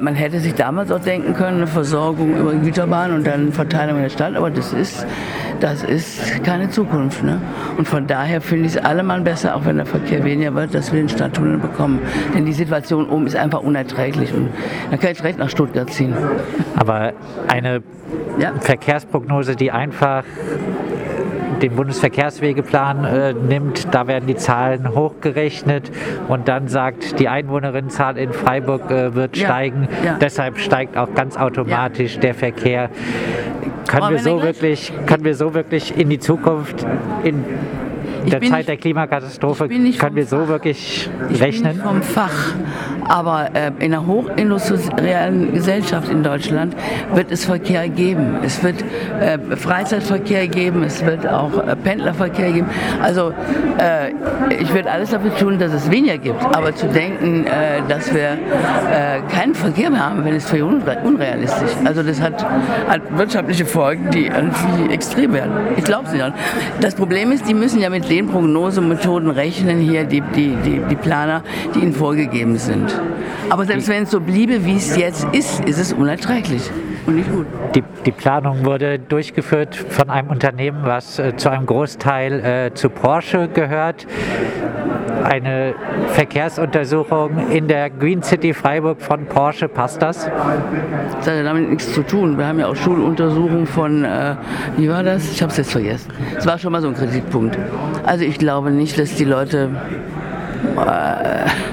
Man 0.00 0.14
hätte 0.14 0.40
sich 0.40 0.54
damals 0.54 0.92
auch 0.92 1.00
denken 1.00 1.32
können, 1.34 1.58
eine 1.58 1.66
Versorgung 1.66 2.36
über 2.36 2.52
Güterbahn 2.52 3.12
und 3.12 3.26
dann 3.26 3.50
Verteilung 3.50 3.96
in 3.96 4.02
der 4.02 4.10
Stadt, 4.10 4.36
aber 4.36 4.50
das 4.50 4.74
ist, 4.74 5.06
das 5.60 5.82
ist 5.82 6.44
keine 6.44 6.68
Zukunft. 6.68 7.22
Ne? 7.22 7.40
Und 7.78 7.88
von 7.88 8.06
daher 8.06 8.42
finde 8.42 8.66
ich 8.66 8.76
es 8.76 8.84
allemal 8.84 9.22
besser, 9.22 9.56
auch 9.56 9.64
wenn 9.64 9.76
der 9.76 9.86
Verkehr 9.86 10.22
weniger 10.22 10.54
wird, 10.54 10.74
dass 10.74 10.92
wir 10.92 11.00
den 11.00 11.08
Stadttunnel 11.08 11.58
bekommen. 11.58 12.00
Denn 12.34 12.44
die 12.44 12.52
Situation 12.52 13.08
oben 13.08 13.26
ist 13.26 13.36
einfach 13.36 13.62
unerträglich. 13.62 14.34
Und 14.34 14.50
dann 14.90 15.00
kann 15.00 15.12
ich 15.12 15.18
direkt 15.18 15.38
nach 15.38 15.48
Stuttgart 15.48 15.88
ziehen. 15.90 16.14
Aber 16.76 17.14
eine 17.48 17.82
ja. 18.38 18.52
Verkehrsprognose, 18.60 19.56
die 19.56 19.70
einfach 19.70 20.24
den 21.62 21.76
Bundesverkehrswegeplan 21.76 23.04
äh, 23.04 23.32
nimmt, 23.32 23.94
da 23.94 24.06
werden 24.06 24.26
die 24.26 24.36
Zahlen 24.36 24.94
hochgerechnet 24.94 25.90
und 26.28 26.48
dann 26.48 26.68
sagt, 26.68 27.18
die 27.20 27.28
Einwohnerinnenzahl 27.28 28.16
in 28.16 28.32
Freiburg 28.32 28.90
äh, 28.90 29.14
wird 29.14 29.36
ja, 29.36 29.46
steigen, 29.46 29.88
ja. 30.04 30.16
deshalb 30.20 30.58
steigt 30.58 30.96
auch 30.96 31.14
ganz 31.14 31.36
automatisch 31.36 32.16
ja. 32.16 32.20
der 32.20 32.34
Verkehr. 32.34 32.90
Können 33.88 34.10
wir, 34.10 34.18
so 34.18 34.42
wirklich, 34.42 34.92
können 35.06 35.24
wir 35.24 35.34
so 35.34 35.54
wirklich 35.54 35.98
in 35.98 36.10
die 36.10 36.18
Zukunft 36.18 36.86
in 37.24 37.44
in 38.34 38.40
der 38.40 38.50
Zeit 38.50 38.58
nicht, 38.58 38.68
der 38.68 38.76
Klimakatastrophe 38.76 39.68
können 39.68 40.16
wir 40.16 40.26
so 40.26 40.48
wirklich 40.48 41.08
ich 41.30 41.40
rechnen? 41.40 41.74
Bin 41.74 41.82
vom 41.82 42.02
Fach, 42.02 42.54
aber 43.08 43.50
äh, 43.54 43.72
in 43.78 43.92
einer 43.92 44.06
hochindustriellen 44.06 45.52
Gesellschaft 45.52 46.08
in 46.10 46.22
Deutschland 46.22 46.74
wird 47.14 47.30
es 47.30 47.44
Verkehr 47.44 47.88
geben. 47.88 48.38
Es 48.42 48.62
wird 48.62 48.84
äh, 49.20 49.38
Freizeitverkehr 49.56 50.48
geben, 50.48 50.82
es 50.82 51.04
wird 51.04 51.26
auch 51.26 51.66
äh, 51.66 51.76
Pendlerverkehr 51.76 52.52
geben. 52.52 52.68
Also 53.02 53.32
äh, 53.78 54.12
ich 54.60 54.72
werde 54.74 54.90
alles 54.90 55.10
dafür 55.10 55.36
tun, 55.36 55.58
dass 55.58 55.72
es 55.72 55.90
weniger 55.90 56.18
gibt. 56.18 56.42
Aber 56.44 56.74
zu 56.74 56.86
denken, 56.88 57.46
äh, 57.46 57.82
dass 57.88 58.12
wir 58.14 58.32
äh, 58.32 59.20
keinen 59.32 59.54
Verkehr 59.54 59.90
mehr 59.90 60.06
haben, 60.06 60.24
wenn 60.24 60.34
es 60.34 60.48
für 60.48 60.64
unre 60.64 60.98
unrealistisch. 61.04 61.70
Also 61.84 62.02
das 62.02 62.20
hat, 62.20 62.44
hat 62.88 63.00
wirtschaftliche 63.16 63.64
Folgen, 63.64 64.10
die 64.10 64.26
irgendwie 64.26 64.92
extrem 64.92 65.32
werden. 65.32 65.52
Ich 65.76 65.84
glaube 65.84 66.06
es 66.06 66.12
nicht. 66.12 66.20
Das 66.80 66.94
Problem 66.94 67.32
ist, 67.32 67.48
die 67.48 67.54
müssen 67.54 67.80
ja 67.80 67.90
mit 67.90 68.08
den 68.20 68.28
Prognosemethoden 68.28 69.30
rechnen 69.30 69.78
hier 69.78 70.04
die, 70.04 70.20
die, 70.20 70.54
die, 70.64 70.80
die 70.90 70.96
Planer, 70.96 71.42
die 71.74 71.80
ihnen 71.80 71.94
vorgegeben 71.94 72.58
sind. 72.58 72.94
Aber 73.48 73.64
selbst 73.64 73.88
wenn 73.88 74.02
es 74.02 74.10
so 74.10 74.20
bliebe, 74.20 74.64
wie 74.66 74.76
es 74.76 74.96
jetzt 74.96 75.26
ist, 75.32 75.64
ist 75.64 75.78
es 75.78 75.92
unerträglich 75.94 76.70
und 77.06 77.16
nicht 77.16 77.30
gut. 77.30 77.46
Die, 77.74 77.82
die 78.04 78.12
Planung 78.12 78.64
wurde 78.64 78.98
durchgeführt 78.98 79.76
von 79.76 80.10
einem 80.10 80.28
Unternehmen, 80.28 80.80
was 80.84 81.18
äh, 81.18 81.36
zu 81.36 81.50
einem 81.50 81.66
Großteil 81.66 82.40
äh, 82.40 82.74
zu 82.74 82.90
Porsche 82.90 83.48
gehört. 83.48 84.06
Eine 85.24 85.74
Verkehrsuntersuchung 86.08 87.50
in 87.50 87.68
der 87.68 87.90
Green 87.90 88.22
City 88.22 88.54
Freiburg 88.54 89.02
von 89.02 89.26
Porsche, 89.26 89.68
passt 89.68 90.00
das? 90.00 90.24
Das 90.24 91.26
hat 91.26 91.34
ja 91.36 91.42
damit 91.42 91.68
nichts 91.68 91.92
zu 91.92 92.02
tun. 92.02 92.38
Wir 92.38 92.46
haben 92.46 92.58
ja 92.58 92.68
auch 92.68 92.76
Schuluntersuchungen 92.76 93.66
von, 93.66 94.04
äh, 94.04 94.36
wie 94.76 94.88
war 94.88 95.02
das? 95.02 95.30
Ich 95.30 95.42
habe 95.42 95.50
es 95.50 95.58
jetzt 95.58 95.72
vergessen. 95.72 96.10
Das 96.34 96.46
war 96.46 96.58
schon 96.58 96.72
mal 96.72 96.80
so 96.80 96.88
ein 96.88 96.94
Kritikpunkt. 96.94 97.58
Also 98.06 98.24
ich 98.24 98.38
glaube 98.38 98.70
nicht, 98.70 98.98
dass 98.98 99.14
die 99.14 99.24
Leute 99.24 99.70
äh, 100.76 101.69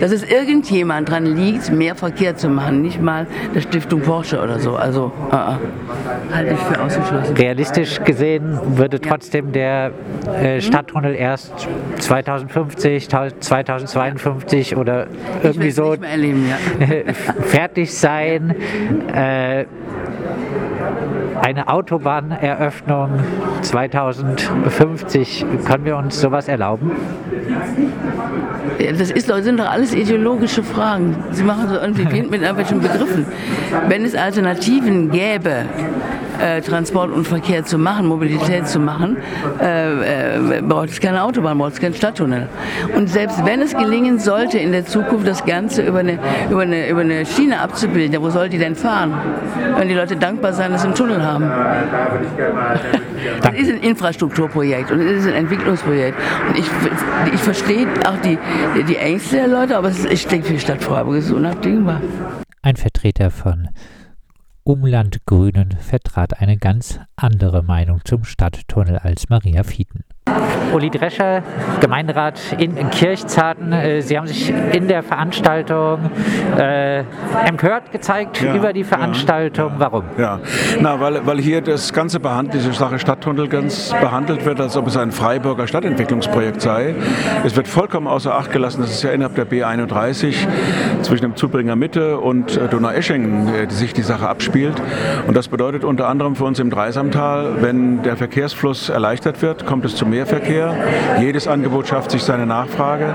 dass 0.00 0.12
es 0.12 0.22
irgendjemand 0.22 1.08
dran 1.08 1.26
liegt, 1.26 1.70
mehr 1.70 1.94
Verkehr 1.94 2.36
zu 2.36 2.48
machen, 2.48 2.82
nicht 2.82 3.00
mal 3.00 3.26
der 3.54 3.60
Stiftung 3.60 4.00
Porsche 4.00 4.40
oder 4.42 4.58
so. 4.58 4.76
Also 4.76 5.12
äh, 5.30 5.34
äh 5.34 6.34
halte 6.34 6.54
ich 6.54 6.60
für 6.60 6.80
ausgeschlossen. 6.80 7.36
Realistisch 7.36 8.02
gesehen 8.04 8.58
würde 8.76 9.00
trotzdem 9.00 9.52
der 9.52 9.92
äh, 10.40 10.54
hm? 10.54 10.60
Stadttunnel 10.60 11.14
erst 11.14 11.68
2050, 11.98 13.08
2052 13.08 14.76
oder 14.76 15.06
irgendwie 15.42 15.70
so 15.70 15.94
erleben, 15.94 16.46
ja. 16.48 17.12
fertig 17.42 17.92
sein. 17.92 18.54
Äh, 19.14 19.66
eine 21.42 21.68
Autobahneröffnung 21.68 23.10
2050, 23.62 25.44
können 25.64 25.84
wir 25.84 25.96
uns 25.96 26.20
sowas 26.20 26.46
erlauben? 26.46 26.92
Das 28.78 29.10
ist, 29.10 29.26
sind 29.26 29.58
doch 29.58 29.68
alles 29.68 29.92
ideologische 29.92 30.62
Fragen. 30.62 31.16
Sie 31.32 31.42
machen 31.42 31.68
so 31.68 31.74
irgendwie 31.74 32.10
Wind 32.10 32.30
mit 32.30 32.42
irgendwelchen 32.42 32.80
Begriffen. 32.80 33.26
Wenn 33.88 34.04
es 34.04 34.14
Alternativen 34.14 35.10
gäbe, 35.10 35.64
äh, 36.40 36.60
Transport 36.60 37.10
und 37.12 37.26
Verkehr 37.26 37.64
zu 37.64 37.78
machen, 37.78 38.06
Mobilität 38.06 38.68
zu 38.68 38.78
machen, 38.78 39.16
äh, 39.60 40.58
äh, 40.58 40.62
braucht 40.62 40.90
es 40.90 41.00
keine 41.00 41.22
Autobahn, 41.22 41.58
braucht 41.58 41.74
es 41.74 41.80
keinen 41.80 41.94
Stadttunnel. 41.94 42.48
Und 42.94 43.08
selbst 43.08 43.44
wenn 43.44 43.60
es 43.60 43.76
gelingen 43.76 44.18
sollte, 44.18 44.58
in 44.58 44.72
der 44.72 44.86
Zukunft 44.86 45.26
das 45.26 45.44
Ganze 45.44 45.82
über 45.82 46.00
eine, 46.00 46.18
über 46.50 46.62
eine, 46.62 46.88
über 46.88 47.00
eine 47.00 47.26
Schiene 47.26 47.60
abzubilden, 47.60 48.12
ja, 48.12 48.22
wo 48.22 48.30
soll 48.30 48.48
die 48.48 48.58
denn 48.58 48.74
fahren? 48.74 49.14
Wenn 49.76 49.88
die 49.88 49.94
Leute 49.94 50.16
dankbar 50.16 50.52
sein, 50.52 50.72
dass 50.72 50.82
sie 50.82 50.88
einen 50.88 50.96
Tunnel 50.96 51.24
haben. 51.24 51.50
Das 53.42 53.54
ist 53.54 53.70
ein 53.70 53.80
Infrastrukturprojekt 53.80 54.90
und 54.90 55.00
es 55.00 55.24
ist 55.24 55.28
ein 55.28 55.34
Entwicklungsprojekt. 55.34 56.18
Und 56.48 56.58
ich, 56.58 56.66
ich 57.32 57.40
verstehe 57.40 57.86
auch 58.06 58.16
die, 58.24 58.38
die 58.88 58.96
Ängste 58.96 59.36
der 59.36 59.48
Leute, 59.48 59.76
aber 59.76 59.88
es 59.88 60.20
steckt 60.20 60.46
für 60.46 60.54
die 60.54 60.60
Stadt 60.60 60.82
Freiburg, 60.82 61.16
es 61.16 61.26
ist 61.26 61.32
unabdingbar. 61.32 62.00
Ein 62.62 62.76
Vertreter 62.76 63.30
von 63.30 63.68
Umlandgrünen 64.64 65.72
vertrat 65.72 66.38
eine 66.40 66.56
ganz 66.56 67.00
andere 67.16 67.64
Meinung 67.64 68.00
zum 68.04 68.22
Stadttunnel 68.22 68.96
als 68.96 69.28
Maria 69.28 69.64
Fieten. 69.64 70.04
Uli 70.72 70.90
Drescher, 70.90 71.42
Gemeinderat 71.80 72.40
in, 72.58 72.90
Kirchzarten. 72.90 73.72
Äh, 73.72 74.02
Sie 74.02 74.16
haben 74.16 74.26
sich 74.26 74.52
in 74.72 74.88
der 74.88 75.02
Veranstaltung 75.02 75.98
äh, 76.58 77.04
empört 77.46 77.92
gezeigt 77.92 78.42
ja, 78.42 78.54
über 78.54 78.72
die 78.72 78.84
Veranstaltung. 78.84 79.72
Ja, 79.74 79.80
Warum? 79.80 80.04
Ja, 80.16 80.40
na, 80.80 80.98
weil, 81.00 81.26
weil 81.26 81.38
hier 81.40 81.60
das 81.60 81.92
ganze 81.92 82.20
behandelt, 82.20 82.54
diese 82.54 82.72
Sache 82.72 82.98
Stadttunnel 82.98 83.48
ganz 83.48 83.92
behandelt 84.00 84.44
wird, 84.44 84.60
als 84.60 84.76
ob 84.76 84.86
es 84.86 84.96
ein 84.96 85.12
Freiburger 85.12 85.66
Stadtentwicklungsprojekt 85.66 86.60
sei. 86.60 86.94
Es 87.44 87.56
wird 87.56 87.68
vollkommen 87.68 88.06
außer 88.06 88.34
Acht 88.34 88.52
gelassen, 88.52 88.80
dass 88.80 88.90
es 88.90 89.02
ja 89.02 89.10
innerhalb 89.10 89.34
der 89.34 89.46
B31 89.46 90.34
zwischen 91.02 91.22
dem 91.22 91.36
Zubringer 91.36 91.76
Mitte 91.76 92.18
und 92.18 92.56
äh, 92.56 92.68
Donaueschingen 92.68 93.48
äh, 93.48 93.70
sich 93.70 93.92
die 93.92 94.02
Sache 94.02 94.28
abspielt. 94.28 94.80
Und 95.26 95.36
das 95.36 95.48
bedeutet 95.48 95.84
unter 95.84 96.08
anderem 96.08 96.36
für 96.36 96.44
uns 96.44 96.58
im 96.58 96.70
Dreisamtal, 96.70 97.56
wenn 97.60 98.02
der 98.02 98.16
Verkehrsfluss 98.16 98.88
erleichtert 98.88 99.42
wird, 99.42 99.66
kommt 99.66 99.84
es 99.84 99.96
zu 99.96 100.06
mehr 100.06 100.21
Verkehr 100.26 100.42
Verkehr. 100.42 100.74
Jedes 101.20 101.46
Angebot 101.46 101.86
schafft 101.86 102.10
sich 102.10 102.22
seine 102.22 102.46
Nachfrage. 102.46 103.14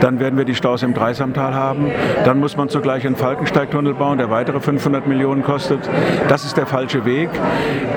Dann 0.00 0.20
werden 0.20 0.38
wir 0.38 0.44
die 0.44 0.54
Staus 0.54 0.82
im 0.82 0.94
Dreisamtal 0.94 1.54
haben. 1.54 1.90
Dann 2.24 2.38
muss 2.38 2.56
man 2.56 2.68
zugleich 2.68 3.06
einen 3.06 3.16
Falkensteigtunnel 3.16 3.94
bauen, 3.94 4.18
der 4.18 4.30
weitere 4.30 4.60
500 4.60 5.06
Millionen 5.06 5.42
kostet. 5.42 5.80
Das 6.28 6.44
ist 6.44 6.56
der 6.56 6.66
falsche 6.66 7.04
Weg. 7.04 7.30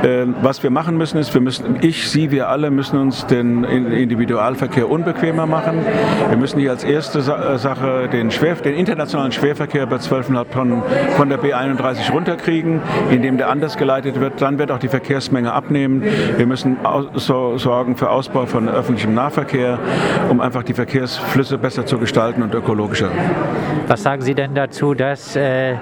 Äh, 0.03 0.25
was 0.41 0.63
wir 0.63 0.69
machen 0.69 0.97
müssen, 0.97 1.17
ist, 1.17 1.33
wir 1.33 1.41
müssen, 1.41 1.77
ich, 1.81 2.09
Sie, 2.09 2.31
wir 2.31 2.49
alle 2.49 2.71
müssen 2.71 2.99
uns 2.99 3.25
den 3.27 3.63
Individualverkehr 3.63 4.89
unbequemer 4.89 5.45
machen. 5.45 5.85
Wir 6.29 6.37
müssen 6.37 6.59
hier 6.59 6.71
als 6.71 6.83
erste 6.83 7.19
äh, 7.19 7.57
Sache 7.57 8.09
den, 8.11 8.31
Schwer, 8.31 8.55
den 8.55 8.75
internationalen 8.75 9.31
Schwerverkehr 9.31 9.85
bei 9.85 9.97
12,5 9.97 10.45
Tonnen 10.51 10.83
von 11.17 11.29
der 11.29 11.39
B31 11.39 12.11
runterkriegen, 12.11 12.81
indem 13.11 13.37
der 13.37 13.49
anders 13.49 13.77
geleitet 13.77 14.19
wird. 14.19 14.41
Dann 14.41 14.57
wird 14.57 14.71
auch 14.71 14.79
die 14.79 14.87
Verkehrsmenge 14.87 15.53
abnehmen. 15.53 16.03
Wir 16.37 16.47
müssen 16.47 16.77
sorgen 17.15 17.95
für 17.95 18.09
Ausbau 18.09 18.45
von 18.51 18.69
öffentlichem 18.69 19.13
Nahverkehr, 19.13 19.79
um 20.29 20.41
einfach 20.41 20.63
die 20.63 20.73
Verkehrsflüsse 20.73 21.57
besser 21.57 21.85
zu 21.85 21.97
gestalten 21.97 22.43
und 22.43 22.53
ökologischer. 22.53 23.09
Was 23.87 24.03
sagen 24.03 24.21
Sie 24.21 24.35
denn 24.35 24.53
dazu, 24.53 24.93
dass 24.93 25.35
äh, 25.35 25.75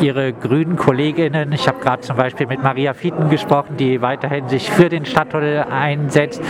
Ihre 0.00 0.32
grünen 0.32 0.76
Kolleginnen, 0.76 1.52
ich 1.52 1.68
habe 1.68 1.78
gerade 1.80 2.02
zum 2.02 2.16
Beispiel 2.16 2.46
mit 2.46 2.62
Maria 2.62 2.94
Fieten 2.94 3.28
gesprochen, 3.30 3.76
die 3.76 4.00
weiterhin 4.00 4.48
sich 4.48 4.70
für 4.70 4.88
den 4.88 5.04
Stadttunnel 5.04 5.64
einsetzt, 5.70 6.42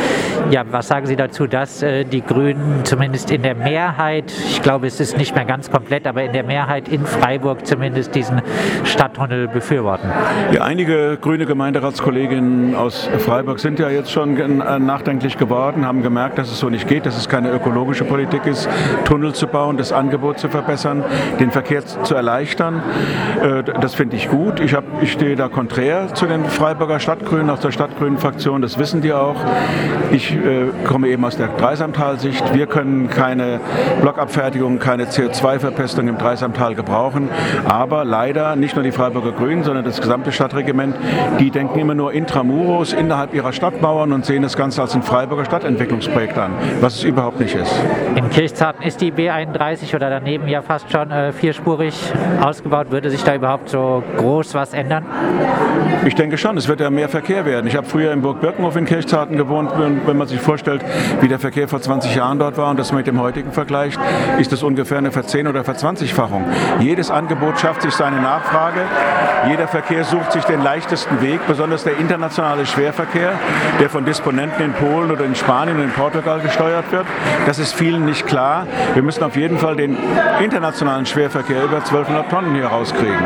ja, 0.50 0.64
was 0.70 0.88
sagen 0.88 1.06
Sie 1.06 1.16
dazu, 1.16 1.46
dass 1.46 1.82
äh, 1.82 2.04
die 2.04 2.22
Grünen 2.22 2.84
zumindest 2.84 3.30
in 3.30 3.42
der 3.42 3.54
Mehrheit, 3.54 4.32
ich 4.48 4.62
glaube, 4.62 4.86
es 4.86 5.00
ist 5.00 5.16
nicht 5.16 5.34
mehr 5.34 5.44
ganz 5.44 5.70
komplett, 5.70 6.06
aber 6.06 6.22
in 6.22 6.32
der 6.32 6.44
Mehrheit 6.44 6.88
in 6.88 7.04
Freiburg 7.06 7.66
zumindest 7.66 8.14
diesen 8.14 8.42
Stadttunnel 8.84 9.48
befürworten? 9.48 10.10
Ja, 10.52 10.62
einige 10.62 11.18
grüne 11.20 11.46
Gemeinderatskolleginnen 11.46 12.74
aus 12.74 13.08
Freiburg 13.18 13.60
sind 13.60 13.78
ja 13.78 13.88
jetzt 13.88 14.10
schon 14.10 14.36
äh, 14.38 14.78
nachdenklich 14.78 15.38
geworden, 15.38 15.53
haben 15.54 15.94
haben 15.94 16.02
gemerkt, 16.02 16.38
dass 16.38 16.50
es 16.50 16.58
so 16.58 16.68
nicht 16.68 16.88
geht, 16.88 17.06
dass 17.06 17.16
es 17.16 17.28
keine 17.28 17.50
ökologische 17.50 18.04
Politik 18.04 18.46
ist, 18.46 18.68
Tunnel 19.04 19.32
zu 19.32 19.46
bauen, 19.46 19.76
das 19.76 19.92
Angebot 19.92 20.38
zu 20.38 20.48
verbessern, 20.48 21.04
den 21.38 21.50
Verkehr 21.50 21.84
zu 21.84 22.14
erleichtern. 22.14 22.82
Äh, 23.42 23.62
das 23.80 23.94
finde 23.94 24.16
ich 24.16 24.28
gut. 24.28 24.58
Ich, 24.60 24.74
hab, 24.74 24.84
ich 25.02 25.12
stehe 25.12 25.36
da 25.36 25.48
konträr 25.48 26.12
zu 26.14 26.26
den 26.26 26.44
Freiburger 26.46 26.98
Stadtgrünen, 26.98 27.48
aus 27.50 27.60
der 27.60 27.70
Stadtgrünen-Fraktion, 27.70 28.60
das 28.60 28.78
wissen 28.78 29.02
die 29.02 29.12
auch. 29.12 29.36
Ich 30.10 30.32
äh, 30.32 30.66
komme 30.86 31.08
eben 31.08 31.24
aus 31.24 31.36
der 31.36 31.48
Dreisamtal-Sicht. 31.48 32.54
Wir 32.54 32.66
können 32.66 33.08
keine 33.08 33.60
Blockabfertigung, 34.00 34.78
keine 34.78 35.04
CO2-Verpestung 35.04 36.08
im 36.08 36.18
Dreisamtal 36.18 36.74
gebrauchen. 36.74 37.28
Aber 37.68 38.04
leider 38.04 38.56
nicht 38.56 38.74
nur 38.74 38.82
die 38.82 38.92
Freiburger 38.92 39.32
Grünen, 39.32 39.62
sondern 39.62 39.84
das 39.84 40.00
gesamte 40.00 40.32
Stadtregiment, 40.32 40.96
die 41.38 41.50
denken 41.50 41.78
immer 41.78 41.94
nur 41.94 42.12
intramuros 42.12 42.92
innerhalb 42.92 43.34
ihrer 43.34 43.52
Stadtmauern 43.52 44.12
und 44.12 44.24
sehen 44.24 44.42
das 44.42 44.56
Ganze 44.56 44.82
als 44.82 44.94
ein 44.94 45.02
Freiburger 45.02 45.43
Stadtentwicklung. 45.44 45.94
Entwicklungsprojekt 45.94 46.38
an, 46.38 46.52
was 46.80 46.96
es 46.96 47.04
überhaupt 47.04 47.40
nicht 47.40 47.54
ist. 47.54 47.72
In 48.14 48.30
Kirchzarten 48.30 48.82
ist 48.84 49.00
die 49.00 49.12
B31 49.12 49.94
oder 49.94 50.10
daneben 50.10 50.48
ja 50.48 50.62
fast 50.62 50.90
schon 50.90 51.10
äh, 51.10 51.32
vierspurig 51.32 51.94
ausgebaut. 52.40 52.90
Würde 52.90 53.10
sich 53.10 53.22
da 53.22 53.34
überhaupt 53.34 53.68
so 53.68 54.02
groß 54.16 54.54
was 54.54 54.72
ändern? 54.72 55.04
Ich 56.06 56.14
denke 56.14 56.36
schon, 56.36 56.56
es 56.56 56.68
wird 56.68 56.80
ja 56.80 56.90
mehr 56.90 57.08
Verkehr 57.08 57.46
werden. 57.46 57.66
Ich 57.66 57.76
habe 57.76 57.86
früher 57.86 58.12
in 58.12 58.20
Burg 58.20 58.40
Birkenhof 58.40 58.76
in 58.76 58.84
Kirchzarten 58.84 59.36
gewohnt. 59.36 59.70
Wenn 60.06 60.16
man 60.16 60.26
sich 60.26 60.40
vorstellt, 60.40 60.82
wie 61.20 61.28
der 61.28 61.38
Verkehr 61.38 61.66
vor 61.66 61.80
20 61.80 62.14
Jahren 62.14 62.38
dort 62.38 62.58
war 62.58 62.70
und 62.70 62.78
das 62.78 62.92
mit 62.92 63.06
dem 63.06 63.20
heutigen 63.20 63.52
vergleicht, 63.52 63.98
ist 64.38 64.52
das 64.52 64.62
ungefähr 64.62 64.98
eine 64.98 65.12
Verzehn- 65.12 65.46
oder 65.46 65.64
Verzwanzigfachung. 65.64 66.44
Jedes 66.80 67.10
Angebot 67.10 67.58
schafft 67.58 67.82
sich 67.82 67.94
seine 67.94 68.20
Nachfrage. 68.20 68.82
Jeder 69.48 69.66
Verkehr 69.66 70.04
sucht 70.04 70.32
sich 70.32 70.44
den 70.44 70.62
leichtesten 70.62 71.20
Weg, 71.22 71.40
besonders 71.46 71.84
der 71.84 71.98
internationale 71.98 72.66
Schwerverkehr, 72.66 73.32
der 73.80 73.88
von 73.88 74.04
Disponenten 74.04 74.64
in 74.64 74.72
Polen 74.72 75.10
oder 75.10 75.24
in 75.24 75.33
Spanien 75.34 75.64
Spanien 75.64 75.78
und 75.78 75.84
in 75.84 75.90
Portugal 75.92 76.40
gesteuert 76.40 76.90
wird. 76.92 77.06
Das 77.46 77.58
ist 77.58 77.74
vielen 77.74 78.04
nicht 78.04 78.26
klar. 78.26 78.66
Wir 78.92 79.02
müssen 79.02 79.22
auf 79.22 79.36
jeden 79.36 79.58
Fall 79.58 79.76
den 79.76 79.96
internationalen 80.42 81.06
Schwerverkehr 81.06 81.64
über 81.64 81.76
1200 81.76 82.28
Tonnen 82.28 82.54
hier 82.54 82.66
rauskriegen. 82.66 83.18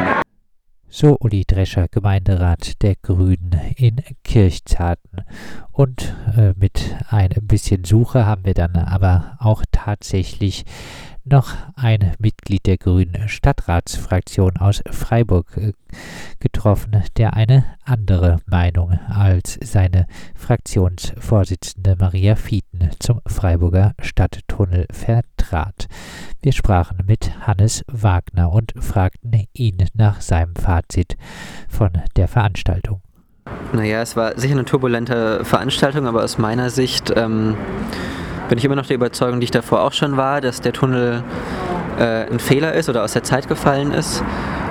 So 0.91 1.17
Uli 1.21 1.45
Drescher, 1.47 1.87
Gemeinderat 1.91 2.83
der 2.83 2.95
Grünen 3.03 3.59
in 3.77 3.97
Kirchzarten. 4.25 5.23
Und 5.73 6.15
äh, 6.37 6.55
mit 6.57 6.97
ein 7.09 7.31
bisschen 7.43 7.85
Suche 7.85 8.25
haben 8.25 8.45
wir 8.45 8.55
dann 8.55 8.77
aber 8.77 9.37
auch 9.39 9.63
tatsächlich 9.71 10.65
noch 11.29 11.55
ein 11.77 12.13
Mitglied 12.19 12.67
der 12.67 12.79
Grünen 12.79 13.29
Stadtratsfraktion 13.29 14.57
aus 14.57 14.83
Freiburg 14.91 15.57
äh, 15.57 15.73
getroffen, 16.41 17.03
der 17.17 17.35
eine 17.35 17.65
andere 17.85 18.39
Meinung 18.47 18.99
als 19.09 19.59
seine 19.63 20.07
Fraktionsvorsitzende 20.35 21.97
Maria 21.99 22.37
Fieten 22.37 22.91
zum 22.99 23.21
Freiburger 23.27 23.95
Stadttunnel 24.01 24.87
vertrat. 24.91 25.89
Wir 26.43 26.53
sprachen 26.53 27.05
mit 27.07 27.47
Hannes 27.47 27.85
Wagner 27.87 28.53
und 28.53 28.73
fragten 28.79 29.47
ihn 29.53 29.85
nach 29.95 30.21
seinem 30.21 30.55
Fazit 30.57 31.17
von 31.69 31.91
der 32.17 32.29
Veranstaltung. 32.29 33.03
Naja, 33.73 34.03
es 34.03 34.17
war 34.17 34.39
sicher 34.39 34.55
eine 34.55 34.65
turbulente 34.65 35.45
Veranstaltung, 35.45 36.07
aber 36.07 36.23
aus 36.23 36.39
meiner 36.39 36.71
Sicht 36.71 37.13
ähm, 37.17 37.57
bin 38.49 38.59
ich 38.59 38.65
immer 38.65 38.77
noch 38.77 38.87
der 38.87 38.97
Überzeugung, 38.97 39.41
die 39.41 39.45
ich 39.45 39.51
davor 39.51 39.83
auch 39.83 39.93
schon 39.93 40.17
war, 40.17 40.41
dass 40.41 40.61
der 40.61 40.73
Tunnel 40.73 41.23
äh, 41.99 42.31
ein 42.31 42.39
Fehler 42.39 42.75
ist 42.75 42.89
oder 42.89 43.05
aus 43.05 43.13
der 43.13 43.23
Zeit 43.23 43.49
gefallen 43.49 43.93
ist. 43.93 44.23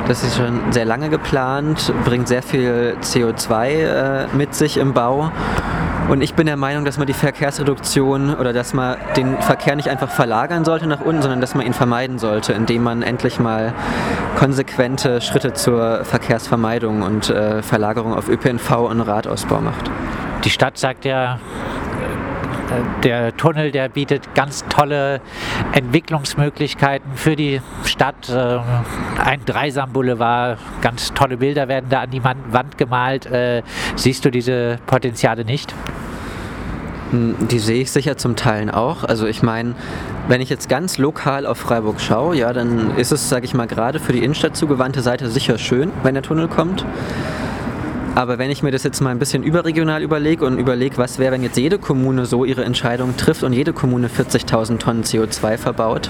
Das 0.08 0.24
ist 0.24 0.38
schon 0.38 0.72
sehr 0.72 0.86
lange 0.86 1.10
geplant, 1.10 1.92
bringt 2.06 2.28
sehr 2.28 2.42
viel 2.42 2.96
CO2 3.02 3.68
äh, 3.68 4.28
mit 4.34 4.56
sich 4.56 4.78
im 4.78 4.94
Bau. 4.94 5.32
Und 6.10 6.22
ich 6.22 6.36
bin 6.36 6.46
der 6.48 6.56
Meinung, 6.56 6.86
dass 6.86 6.98
man 6.98 7.06
die 7.06 7.13
Verkehrsreduktion 7.13 8.34
oder 8.34 8.54
dass 8.54 8.74
man 8.74 8.96
den 9.18 9.38
Verkehr 9.42 9.76
nicht 9.76 9.90
einfach 9.90 10.10
verlagern 10.10 10.63
sollte 10.63 10.88
nach 10.88 11.02
unten, 11.02 11.22
sondern 11.22 11.42
dass 11.42 11.54
man 11.54 11.66
ihn 11.66 11.74
vermeiden 11.74 12.18
sollte, 12.18 12.54
indem 12.54 12.84
man 12.84 13.02
endlich 13.02 13.40
mal 13.40 13.74
konsequente 14.38 15.20
Schritte 15.20 15.54
zur 15.54 16.06
Verkehrsvermeidung 16.06 17.02
und 17.02 17.30
äh, 17.30 17.62
Verlagerung 17.62 18.13
auf 18.13 18.30
ÖPNV 18.30 18.72
und 18.90 19.02
Radausbau 19.02 19.60
macht. 19.60 19.92
Die 20.46 20.50
Stadt 20.50 20.78
sagt 20.78 21.04
ja, 21.04 21.40
der 23.03 23.36
Tunnel, 23.38 23.71
der 23.71 23.89
bietet 23.89 24.34
ganz 24.36 24.65
tolle 24.69 25.21
Entwicklungsmöglichkeiten 25.73 27.13
für 27.15 27.36
die 27.36 27.62
Stadt. 27.86 28.30
Äh, 28.30 28.60
ein 29.23 29.41
Dreisam-Boulevard, 29.45 30.58
ganz 30.82 31.13
tolle 31.13 31.38
Bilder 31.38 31.67
werden 31.67 31.88
da 31.89 32.01
an 32.01 32.12
die 32.12 32.23
Wand 32.23 32.77
gemalt. 32.77 33.25
Äh, 33.25 33.63
siehst 33.95 34.25
du 34.25 34.32
diese 34.32 34.80
Potenziale 34.86 35.45
nicht? 35.45 35.73
Hm, 37.12 37.36
die 37.47 37.60
sehe 37.60 37.82
ich 37.82 37.91
sicher 37.91 38.17
zum 38.17 38.36
Teil 38.36 38.69
auch. 38.69 39.03
Also 39.03 39.27
ich 39.27 39.41
meine, 39.43 39.75
wenn 40.27 40.41
ich 40.41 40.49
jetzt 40.49 40.67
ganz 40.67 40.97
lokal 40.97 41.45
auf 41.45 41.58
Freiburg 41.58 42.01
schaue, 42.01 42.36
ja, 42.36 42.51
dann 42.51 42.97
ist 42.97 43.12
es, 43.12 43.30
sage 43.30 43.45
ich 43.45 43.53
mal, 43.53 43.67
gerade 43.67 43.99
für 43.99 44.12
die 44.12 44.23
Innenstadt 44.23 44.58
zugewandte 44.58 45.01
Seite 45.01 45.30
sicher 45.30 45.58
schön, 45.58 45.91
wenn 46.03 46.15
der 46.15 46.23
Tunnel 46.23 46.47
kommt. 46.47 46.86
Aber 48.17 48.39
wenn 48.39 48.49
ich 48.49 48.63
mir 48.63 48.71
das 48.71 48.82
jetzt 48.82 48.99
mal 48.99 49.12
ein 49.12 49.19
bisschen 49.19 49.43
überregional 49.43 50.01
überlege 50.01 50.43
und 50.43 50.58
überlege, 50.58 50.97
was 50.97 51.19
wäre, 51.19 51.34
wenn 51.34 51.43
jetzt 51.43 51.56
jede 51.56 51.77
Kommune 51.77 52.25
so 52.25 52.45
ihre 52.45 52.65
Entscheidung 52.65 53.15
trifft 53.15 53.43
und 53.43 53.53
jede 53.53 53.73
Kommune 53.73 54.08
40.000 54.08 54.80
Tonnen 54.80 55.03
CO2 55.03 55.60
verbaut, 55.60 56.10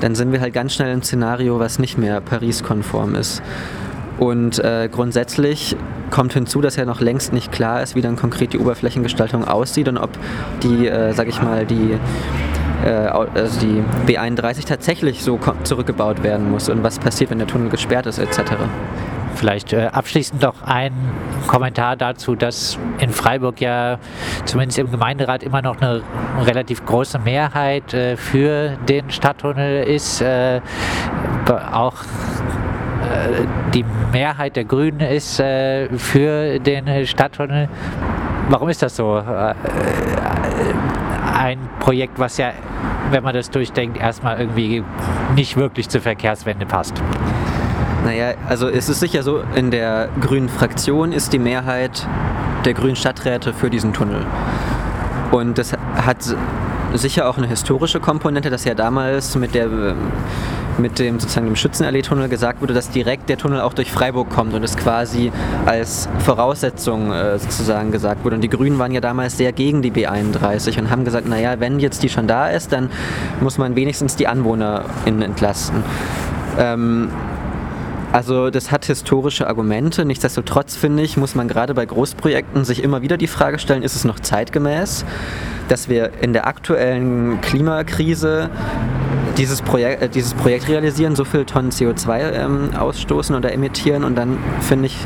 dann 0.00 0.16
sind 0.16 0.32
wir 0.32 0.40
halt 0.40 0.52
ganz 0.52 0.74
schnell 0.74 0.92
im 0.92 1.04
Szenario, 1.04 1.60
was 1.60 1.78
nicht 1.78 1.98
mehr 1.98 2.20
Paris-konform 2.20 3.14
ist. 3.14 3.44
Und 4.18 4.58
äh, 4.58 4.88
grundsätzlich 4.90 5.76
kommt 6.10 6.32
hinzu, 6.32 6.60
dass 6.60 6.74
ja 6.74 6.84
noch 6.84 7.00
längst 7.00 7.32
nicht 7.32 7.52
klar 7.52 7.80
ist, 7.80 7.94
wie 7.94 8.00
dann 8.00 8.16
konkret 8.16 8.52
die 8.52 8.58
Oberflächengestaltung 8.58 9.44
aussieht 9.44 9.86
und 9.86 9.98
ob 9.98 10.10
die, 10.64 10.88
äh, 10.88 11.12
sag 11.12 11.28
ich 11.28 11.40
mal, 11.40 11.64
die 11.64 11.96
äh, 12.84 12.88
also 12.88 13.60
die 13.60 13.84
B31 14.12 14.66
tatsächlich 14.66 15.22
so 15.22 15.38
zurückgebaut 15.62 16.24
werden 16.24 16.50
muss 16.50 16.68
und 16.68 16.82
was 16.82 16.98
passiert, 16.98 17.30
wenn 17.30 17.38
der 17.38 17.46
Tunnel 17.46 17.70
gesperrt 17.70 18.06
ist 18.06 18.18
etc. 18.18 18.40
Vielleicht 19.34 19.72
äh, 19.72 19.86
abschließend 19.92 20.42
noch 20.42 20.62
ein 20.62 20.92
Kommentar 21.46 21.96
dazu, 21.96 22.34
dass 22.34 22.78
in 22.98 23.10
Freiburg 23.10 23.60
ja 23.60 23.98
zumindest 24.44 24.78
im 24.78 24.90
Gemeinderat 24.90 25.42
immer 25.42 25.62
noch 25.62 25.80
eine 25.80 26.02
relativ 26.44 26.84
große 26.84 27.18
Mehrheit 27.18 27.92
äh, 27.94 28.16
für 28.16 28.76
den 28.88 29.10
Stadttunnel 29.10 29.84
ist. 29.84 30.20
Äh, 30.20 30.60
auch 31.72 31.94
äh, 33.04 33.44
die 33.74 33.84
Mehrheit 34.12 34.56
der 34.56 34.64
Grünen 34.64 35.00
ist 35.00 35.40
äh, 35.40 35.88
für 35.98 36.58
den 36.58 37.06
Stadttunnel. 37.06 37.68
warum 38.48 38.68
ist 38.68 38.82
das 38.82 38.96
so? 38.96 39.18
Äh, 39.18 39.54
ein 41.34 41.58
Projekt, 41.80 42.18
was 42.18 42.38
ja, 42.38 42.52
wenn 43.10 43.22
man 43.22 43.34
das 43.34 43.50
durchdenkt, 43.50 43.98
erstmal 43.98 44.40
irgendwie 44.40 44.82
nicht 45.34 45.56
wirklich 45.56 45.88
zur 45.88 46.00
Verkehrswende 46.00 46.64
passt. 46.64 47.02
Naja, 48.04 48.34
also 48.48 48.68
es 48.68 48.88
ist 48.90 49.00
sicher 49.00 49.22
so, 49.22 49.42
in 49.54 49.70
der 49.70 50.10
grünen 50.20 50.50
Fraktion 50.50 51.12
ist 51.12 51.32
die 51.32 51.38
Mehrheit 51.38 52.06
der 52.66 52.74
grünen 52.74 52.96
Stadträte 52.96 53.54
für 53.54 53.70
diesen 53.70 53.94
Tunnel. 53.94 54.26
Und 55.32 55.56
das 55.56 55.72
hat 55.72 56.36
sicher 56.92 57.28
auch 57.28 57.38
eine 57.38 57.46
historische 57.46 58.00
Komponente, 58.00 58.50
dass 58.50 58.64
ja 58.64 58.74
damals 58.74 59.34
mit 59.36 59.54
der 59.54 59.68
mit 60.76 60.98
dem 60.98 61.20
sozusagen 61.20 61.46
dem 61.46 61.56
Schützenallee-Tunnel 61.56 62.28
gesagt 62.28 62.60
wurde, 62.60 62.74
dass 62.74 62.90
direkt 62.90 63.28
der 63.28 63.38
Tunnel 63.38 63.60
auch 63.60 63.74
durch 63.74 63.92
Freiburg 63.92 64.28
kommt 64.30 64.54
und 64.54 64.62
es 64.64 64.76
quasi 64.76 65.30
als 65.66 66.08
Voraussetzung 66.18 67.12
äh, 67.12 67.38
sozusagen 67.38 67.92
gesagt 67.92 68.24
wurde. 68.24 68.34
Und 68.36 68.42
die 68.42 68.48
Grünen 68.48 68.78
waren 68.78 68.90
ja 68.90 69.00
damals 69.00 69.36
sehr 69.36 69.52
gegen 69.52 69.82
die 69.82 69.92
B31 69.92 70.78
und 70.80 70.90
haben 70.90 71.04
gesagt, 71.04 71.28
naja, 71.28 71.60
wenn 71.60 71.78
jetzt 71.78 72.02
die 72.02 72.08
schon 72.08 72.26
da 72.26 72.48
ist, 72.48 72.72
dann 72.72 72.90
muss 73.40 73.56
man 73.56 73.76
wenigstens 73.76 74.16
die 74.16 74.26
AnwohnerInnen 74.26 75.22
entlasten. 75.22 75.84
Ähm, 76.58 77.08
also 78.14 78.48
das 78.48 78.70
hat 78.70 78.84
historische 78.84 79.48
Argumente. 79.48 80.04
Nichtsdestotrotz 80.04 80.76
finde 80.76 81.02
ich, 81.02 81.16
muss 81.16 81.34
man 81.34 81.48
gerade 81.48 81.74
bei 81.74 81.84
Großprojekten 81.84 82.64
sich 82.64 82.80
immer 82.80 83.02
wieder 83.02 83.16
die 83.16 83.26
Frage 83.26 83.58
stellen, 83.58 83.82
ist 83.82 83.96
es 83.96 84.04
noch 84.04 84.20
zeitgemäß, 84.20 85.04
dass 85.66 85.88
wir 85.88 86.12
in 86.22 86.32
der 86.32 86.46
aktuellen 86.46 87.40
Klimakrise 87.40 88.50
dieses 89.36 89.62
Projekt, 89.62 90.00
äh, 90.00 90.08
dieses 90.08 90.32
Projekt 90.32 90.68
realisieren, 90.68 91.16
so 91.16 91.24
viel 91.24 91.44
Tonnen 91.44 91.72
CO2 91.72 92.30
ähm, 92.34 92.76
ausstoßen 92.78 93.34
oder 93.34 93.52
emittieren 93.52 94.04
und 94.04 94.14
dann 94.14 94.38
finde 94.60 94.86
ich, 94.86 94.96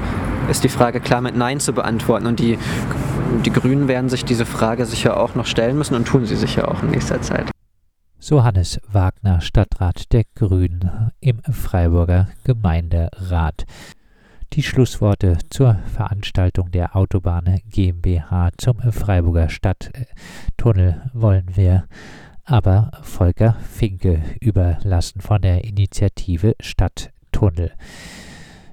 ist 0.51 0.63
die 0.65 0.69
Frage 0.69 1.01
klar 1.01 1.23
mit 1.23 1.35
Nein 1.35 1.61
zu 1.61 1.73
beantworten 1.73 2.27
und 2.27 2.39
die, 2.39 2.59
die 3.47 3.51
Grünen 3.51 3.89
werden 3.89 4.11
sich 4.11 4.27
diese 4.27 4.45
Frage 4.45 4.85
sicher 4.85 5.19
auch 5.19 5.35
noch 5.35 5.47
stellen 5.47 5.79
müssen 5.79 5.95
und 5.95 6.07
tun 6.07 6.27
sie 6.27 6.37
sicher 6.37 6.71
auch 6.71 6.83
in 6.83 6.91
nächster 6.91 7.23
Zeit. 7.23 7.47
So 8.29 8.45
Hannes 8.45 8.79
Wagner, 8.87 9.41
Stadtrat 9.41 10.13
der 10.13 10.25
Grünen 10.35 11.13
im 11.19 11.43
Freiburger 11.45 12.29
Gemeinderat. 12.45 13.65
Die 14.53 14.63
Schlussworte 14.63 15.39
zur 15.49 15.77
Veranstaltung 15.87 16.71
der 16.71 16.95
Autobahn 16.95 17.59
GmbH 17.71 18.51
zum 18.59 18.81
Freiburger 18.93 19.49
Stadttunnel 19.49 21.11
wollen 21.15 21.57
wir 21.57 21.87
aber 22.45 22.91
Volker 23.01 23.57
Finke 23.63 24.23
überlassen 24.43 25.23
von 25.23 25.41
der 25.41 25.65
Initiative 25.65 26.55
Stadttunnel. 26.61 27.73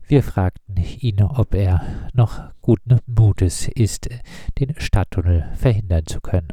Wir 0.05 0.21
fragten 0.21 0.83
ihn, 0.99 1.21
ob 1.21 1.55
er 1.55 1.81
noch 2.11 2.41
guten 2.61 2.99
Mutes 3.05 3.69
ist, 3.69 4.09
den 4.59 4.75
Stadttunnel 4.77 5.45
verhindern 5.53 6.05
zu 6.05 6.19
können. 6.19 6.51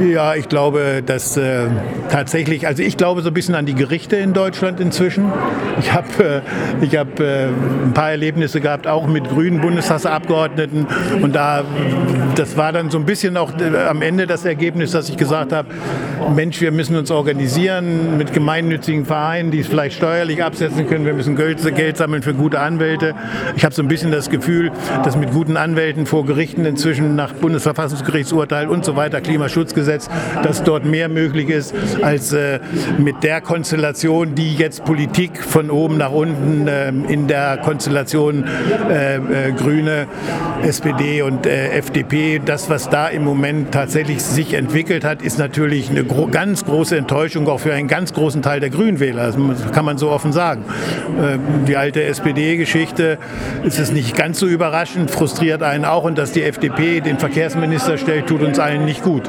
Ja, 0.00 0.34
ich 0.34 0.48
glaube, 0.48 1.02
dass 1.04 1.36
äh, 1.36 1.66
tatsächlich, 2.08 2.66
also 2.66 2.82
ich 2.82 2.96
glaube 2.96 3.22
so 3.22 3.28
ein 3.28 3.34
bisschen 3.34 3.54
an 3.54 3.66
die 3.66 3.74
Gerichte 3.74 4.16
in 4.16 4.32
Deutschland 4.32 4.80
inzwischen. 4.80 5.30
Ich 5.80 5.92
habe 5.92 6.42
äh, 6.82 6.96
hab, 6.96 7.18
äh, 7.20 7.46
ein 7.46 7.92
paar 7.92 8.10
Erlebnisse 8.10 8.60
gehabt, 8.60 8.86
auch 8.86 9.06
mit 9.06 9.28
grünen 9.28 9.60
Bundestagsabgeordneten. 9.60 10.86
Und 11.20 11.34
da, 11.34 11.64
das 12.34 12.56
war 12.56 12.72
dann 12.72 12.90
so 12.90 12.98
ein 12.98 13.06
bisschen 13.06 13.36
auch 13.36 13.52
äh, 13.58 13.88
am 13.88 14.02
Ende 14.02 14.26
das 14.26 14.44
Ergebnis, 14.44 14.92
dass 14.92 15.08
ich 15.08 15.16
gesagt 15.16 15.52
habe, 15.52 15.68
Mensch, 16.34 16.60
wir 16.60 16.70
müssen 16.70 16.96
uns 16.96 17.10
organisieren 17.10 18.16
mit 18.18 18.32
gemeinnützigen 18.32 19.04
Vereinen, 19.04 19.50
die 19.50 19.60
es 19.60 19.66
vielleicht 19.66 19.96
steuerlich 19.96 20.42
absetzen 20.44 20.86
können. 20.86 21.04
Wir 21.04 21.14
müssen 21.14 21.36
Geld, 21.36 21.96
sammeln 21.96 22.22
für 22.22 22.34
gute 22.34 22.60
Anwälte. 22.60 23.14
Ich 23.56 23.64
habe 23.64 23.74
so 23.74 23.82
ein 23.82 23.88
bisschen 23.88 24.12
das 24.12 24.30
Gefühl, 24.30 24.70
dass 25.04 25.16
mit 25.16 25.32
guten 25.32 25.56
Anwälten 25.56 26.06
vor 26.06 26.24
Gerichten 26.24 26.64
inzwischen 26.64 27.16
nach 27.16 27.32
Bundesverfassungsgerichtsurteil 27.32 28.68
und 28.68 28.84
so 28.84 28.96
weiter 28.96 29.20
Klimaschutzgesetz 29.20 29.71
Gesetz, 29.74 30.08
dass 30.42 30.62
dort 30.62 30.84
mehr 30.84 31.08
möglich 31.08 31.48
ist 31.48 31.74
als 32.02 32.32
äh, 32.32 32.60
mit 32.98 33.22
der 33.22 33.40
Konstellation, 33.40 34.34
die 34.34 34.54
jetzt 34.54 34.84
Politik 34.84 35.42
von 35.42 35.70
oben 35.70 35.96
nach 35.96 36.12
unten 36.12 36.66
äh, 36.66 36.88
in 36.88 37.26
der 37.26 37.58
Konstellation 37.58 38.44
äh, 38.90 39.16
äh 39.16 39.52
Grüne, 39.52 40.06
SPD 40.62 41.22
und 41.22 41.46
FDP, 41.46 42.40
das, 42.44 42.70
was 42.70 42.88
da 42.88 43.08
im 43.08 43.24
Moment 43.24 43.72
tatsächlich 43.72 44.22
sich 44.22 44.54
entwickelt 44.54 45.04
hat, 45.04 45.22
ist 45.22 45.38
natürlich 45.38 45.90
eine 45.90 46.04
ganz 46.04 46.64
große 46.64 46.96
Enttäuschung 46.96 47.48
auch 47.48 47.60
für 47.60 47.72
einen 47.72 47.88
ganz 47.88 48.12
großen 48.12 48.42
Teil 48.42 48.60
der 48.60 48.70
Grünwähler. 48.70 49.26
Das 49.26 49.72
kann 49.72 49.84
man 49.84 49.98
so 49.98 50.10
offen 50.10 50.32
sagen. 50.32 50.64
Die 51.66 51.76
alte 51.76 52.04
SPD-Geschichte 52.04 53.18
ist 53.64 53.78
es 53.78 53.92
nicht 53.92 54.16
ganz 54.16 54.38
so 54.38 54.46
überraschend, 54.46 55.10
frustriert 55.10 55.62
einen 55.62 55.84
auch 55.84 56.04
und 56.04 56.16
dass 56.18 56.32
die 56.32 56.42
FDP 56.42 57.00
den 57.00 57.18
Verkehrsminister 57.18 57.98
stellt, 57.98 58.26
tut 58.26 58.42
uns 58.42 58.58
allen 58.58 58.84
nicht 58.84 59.02
gut. 59.02 59.28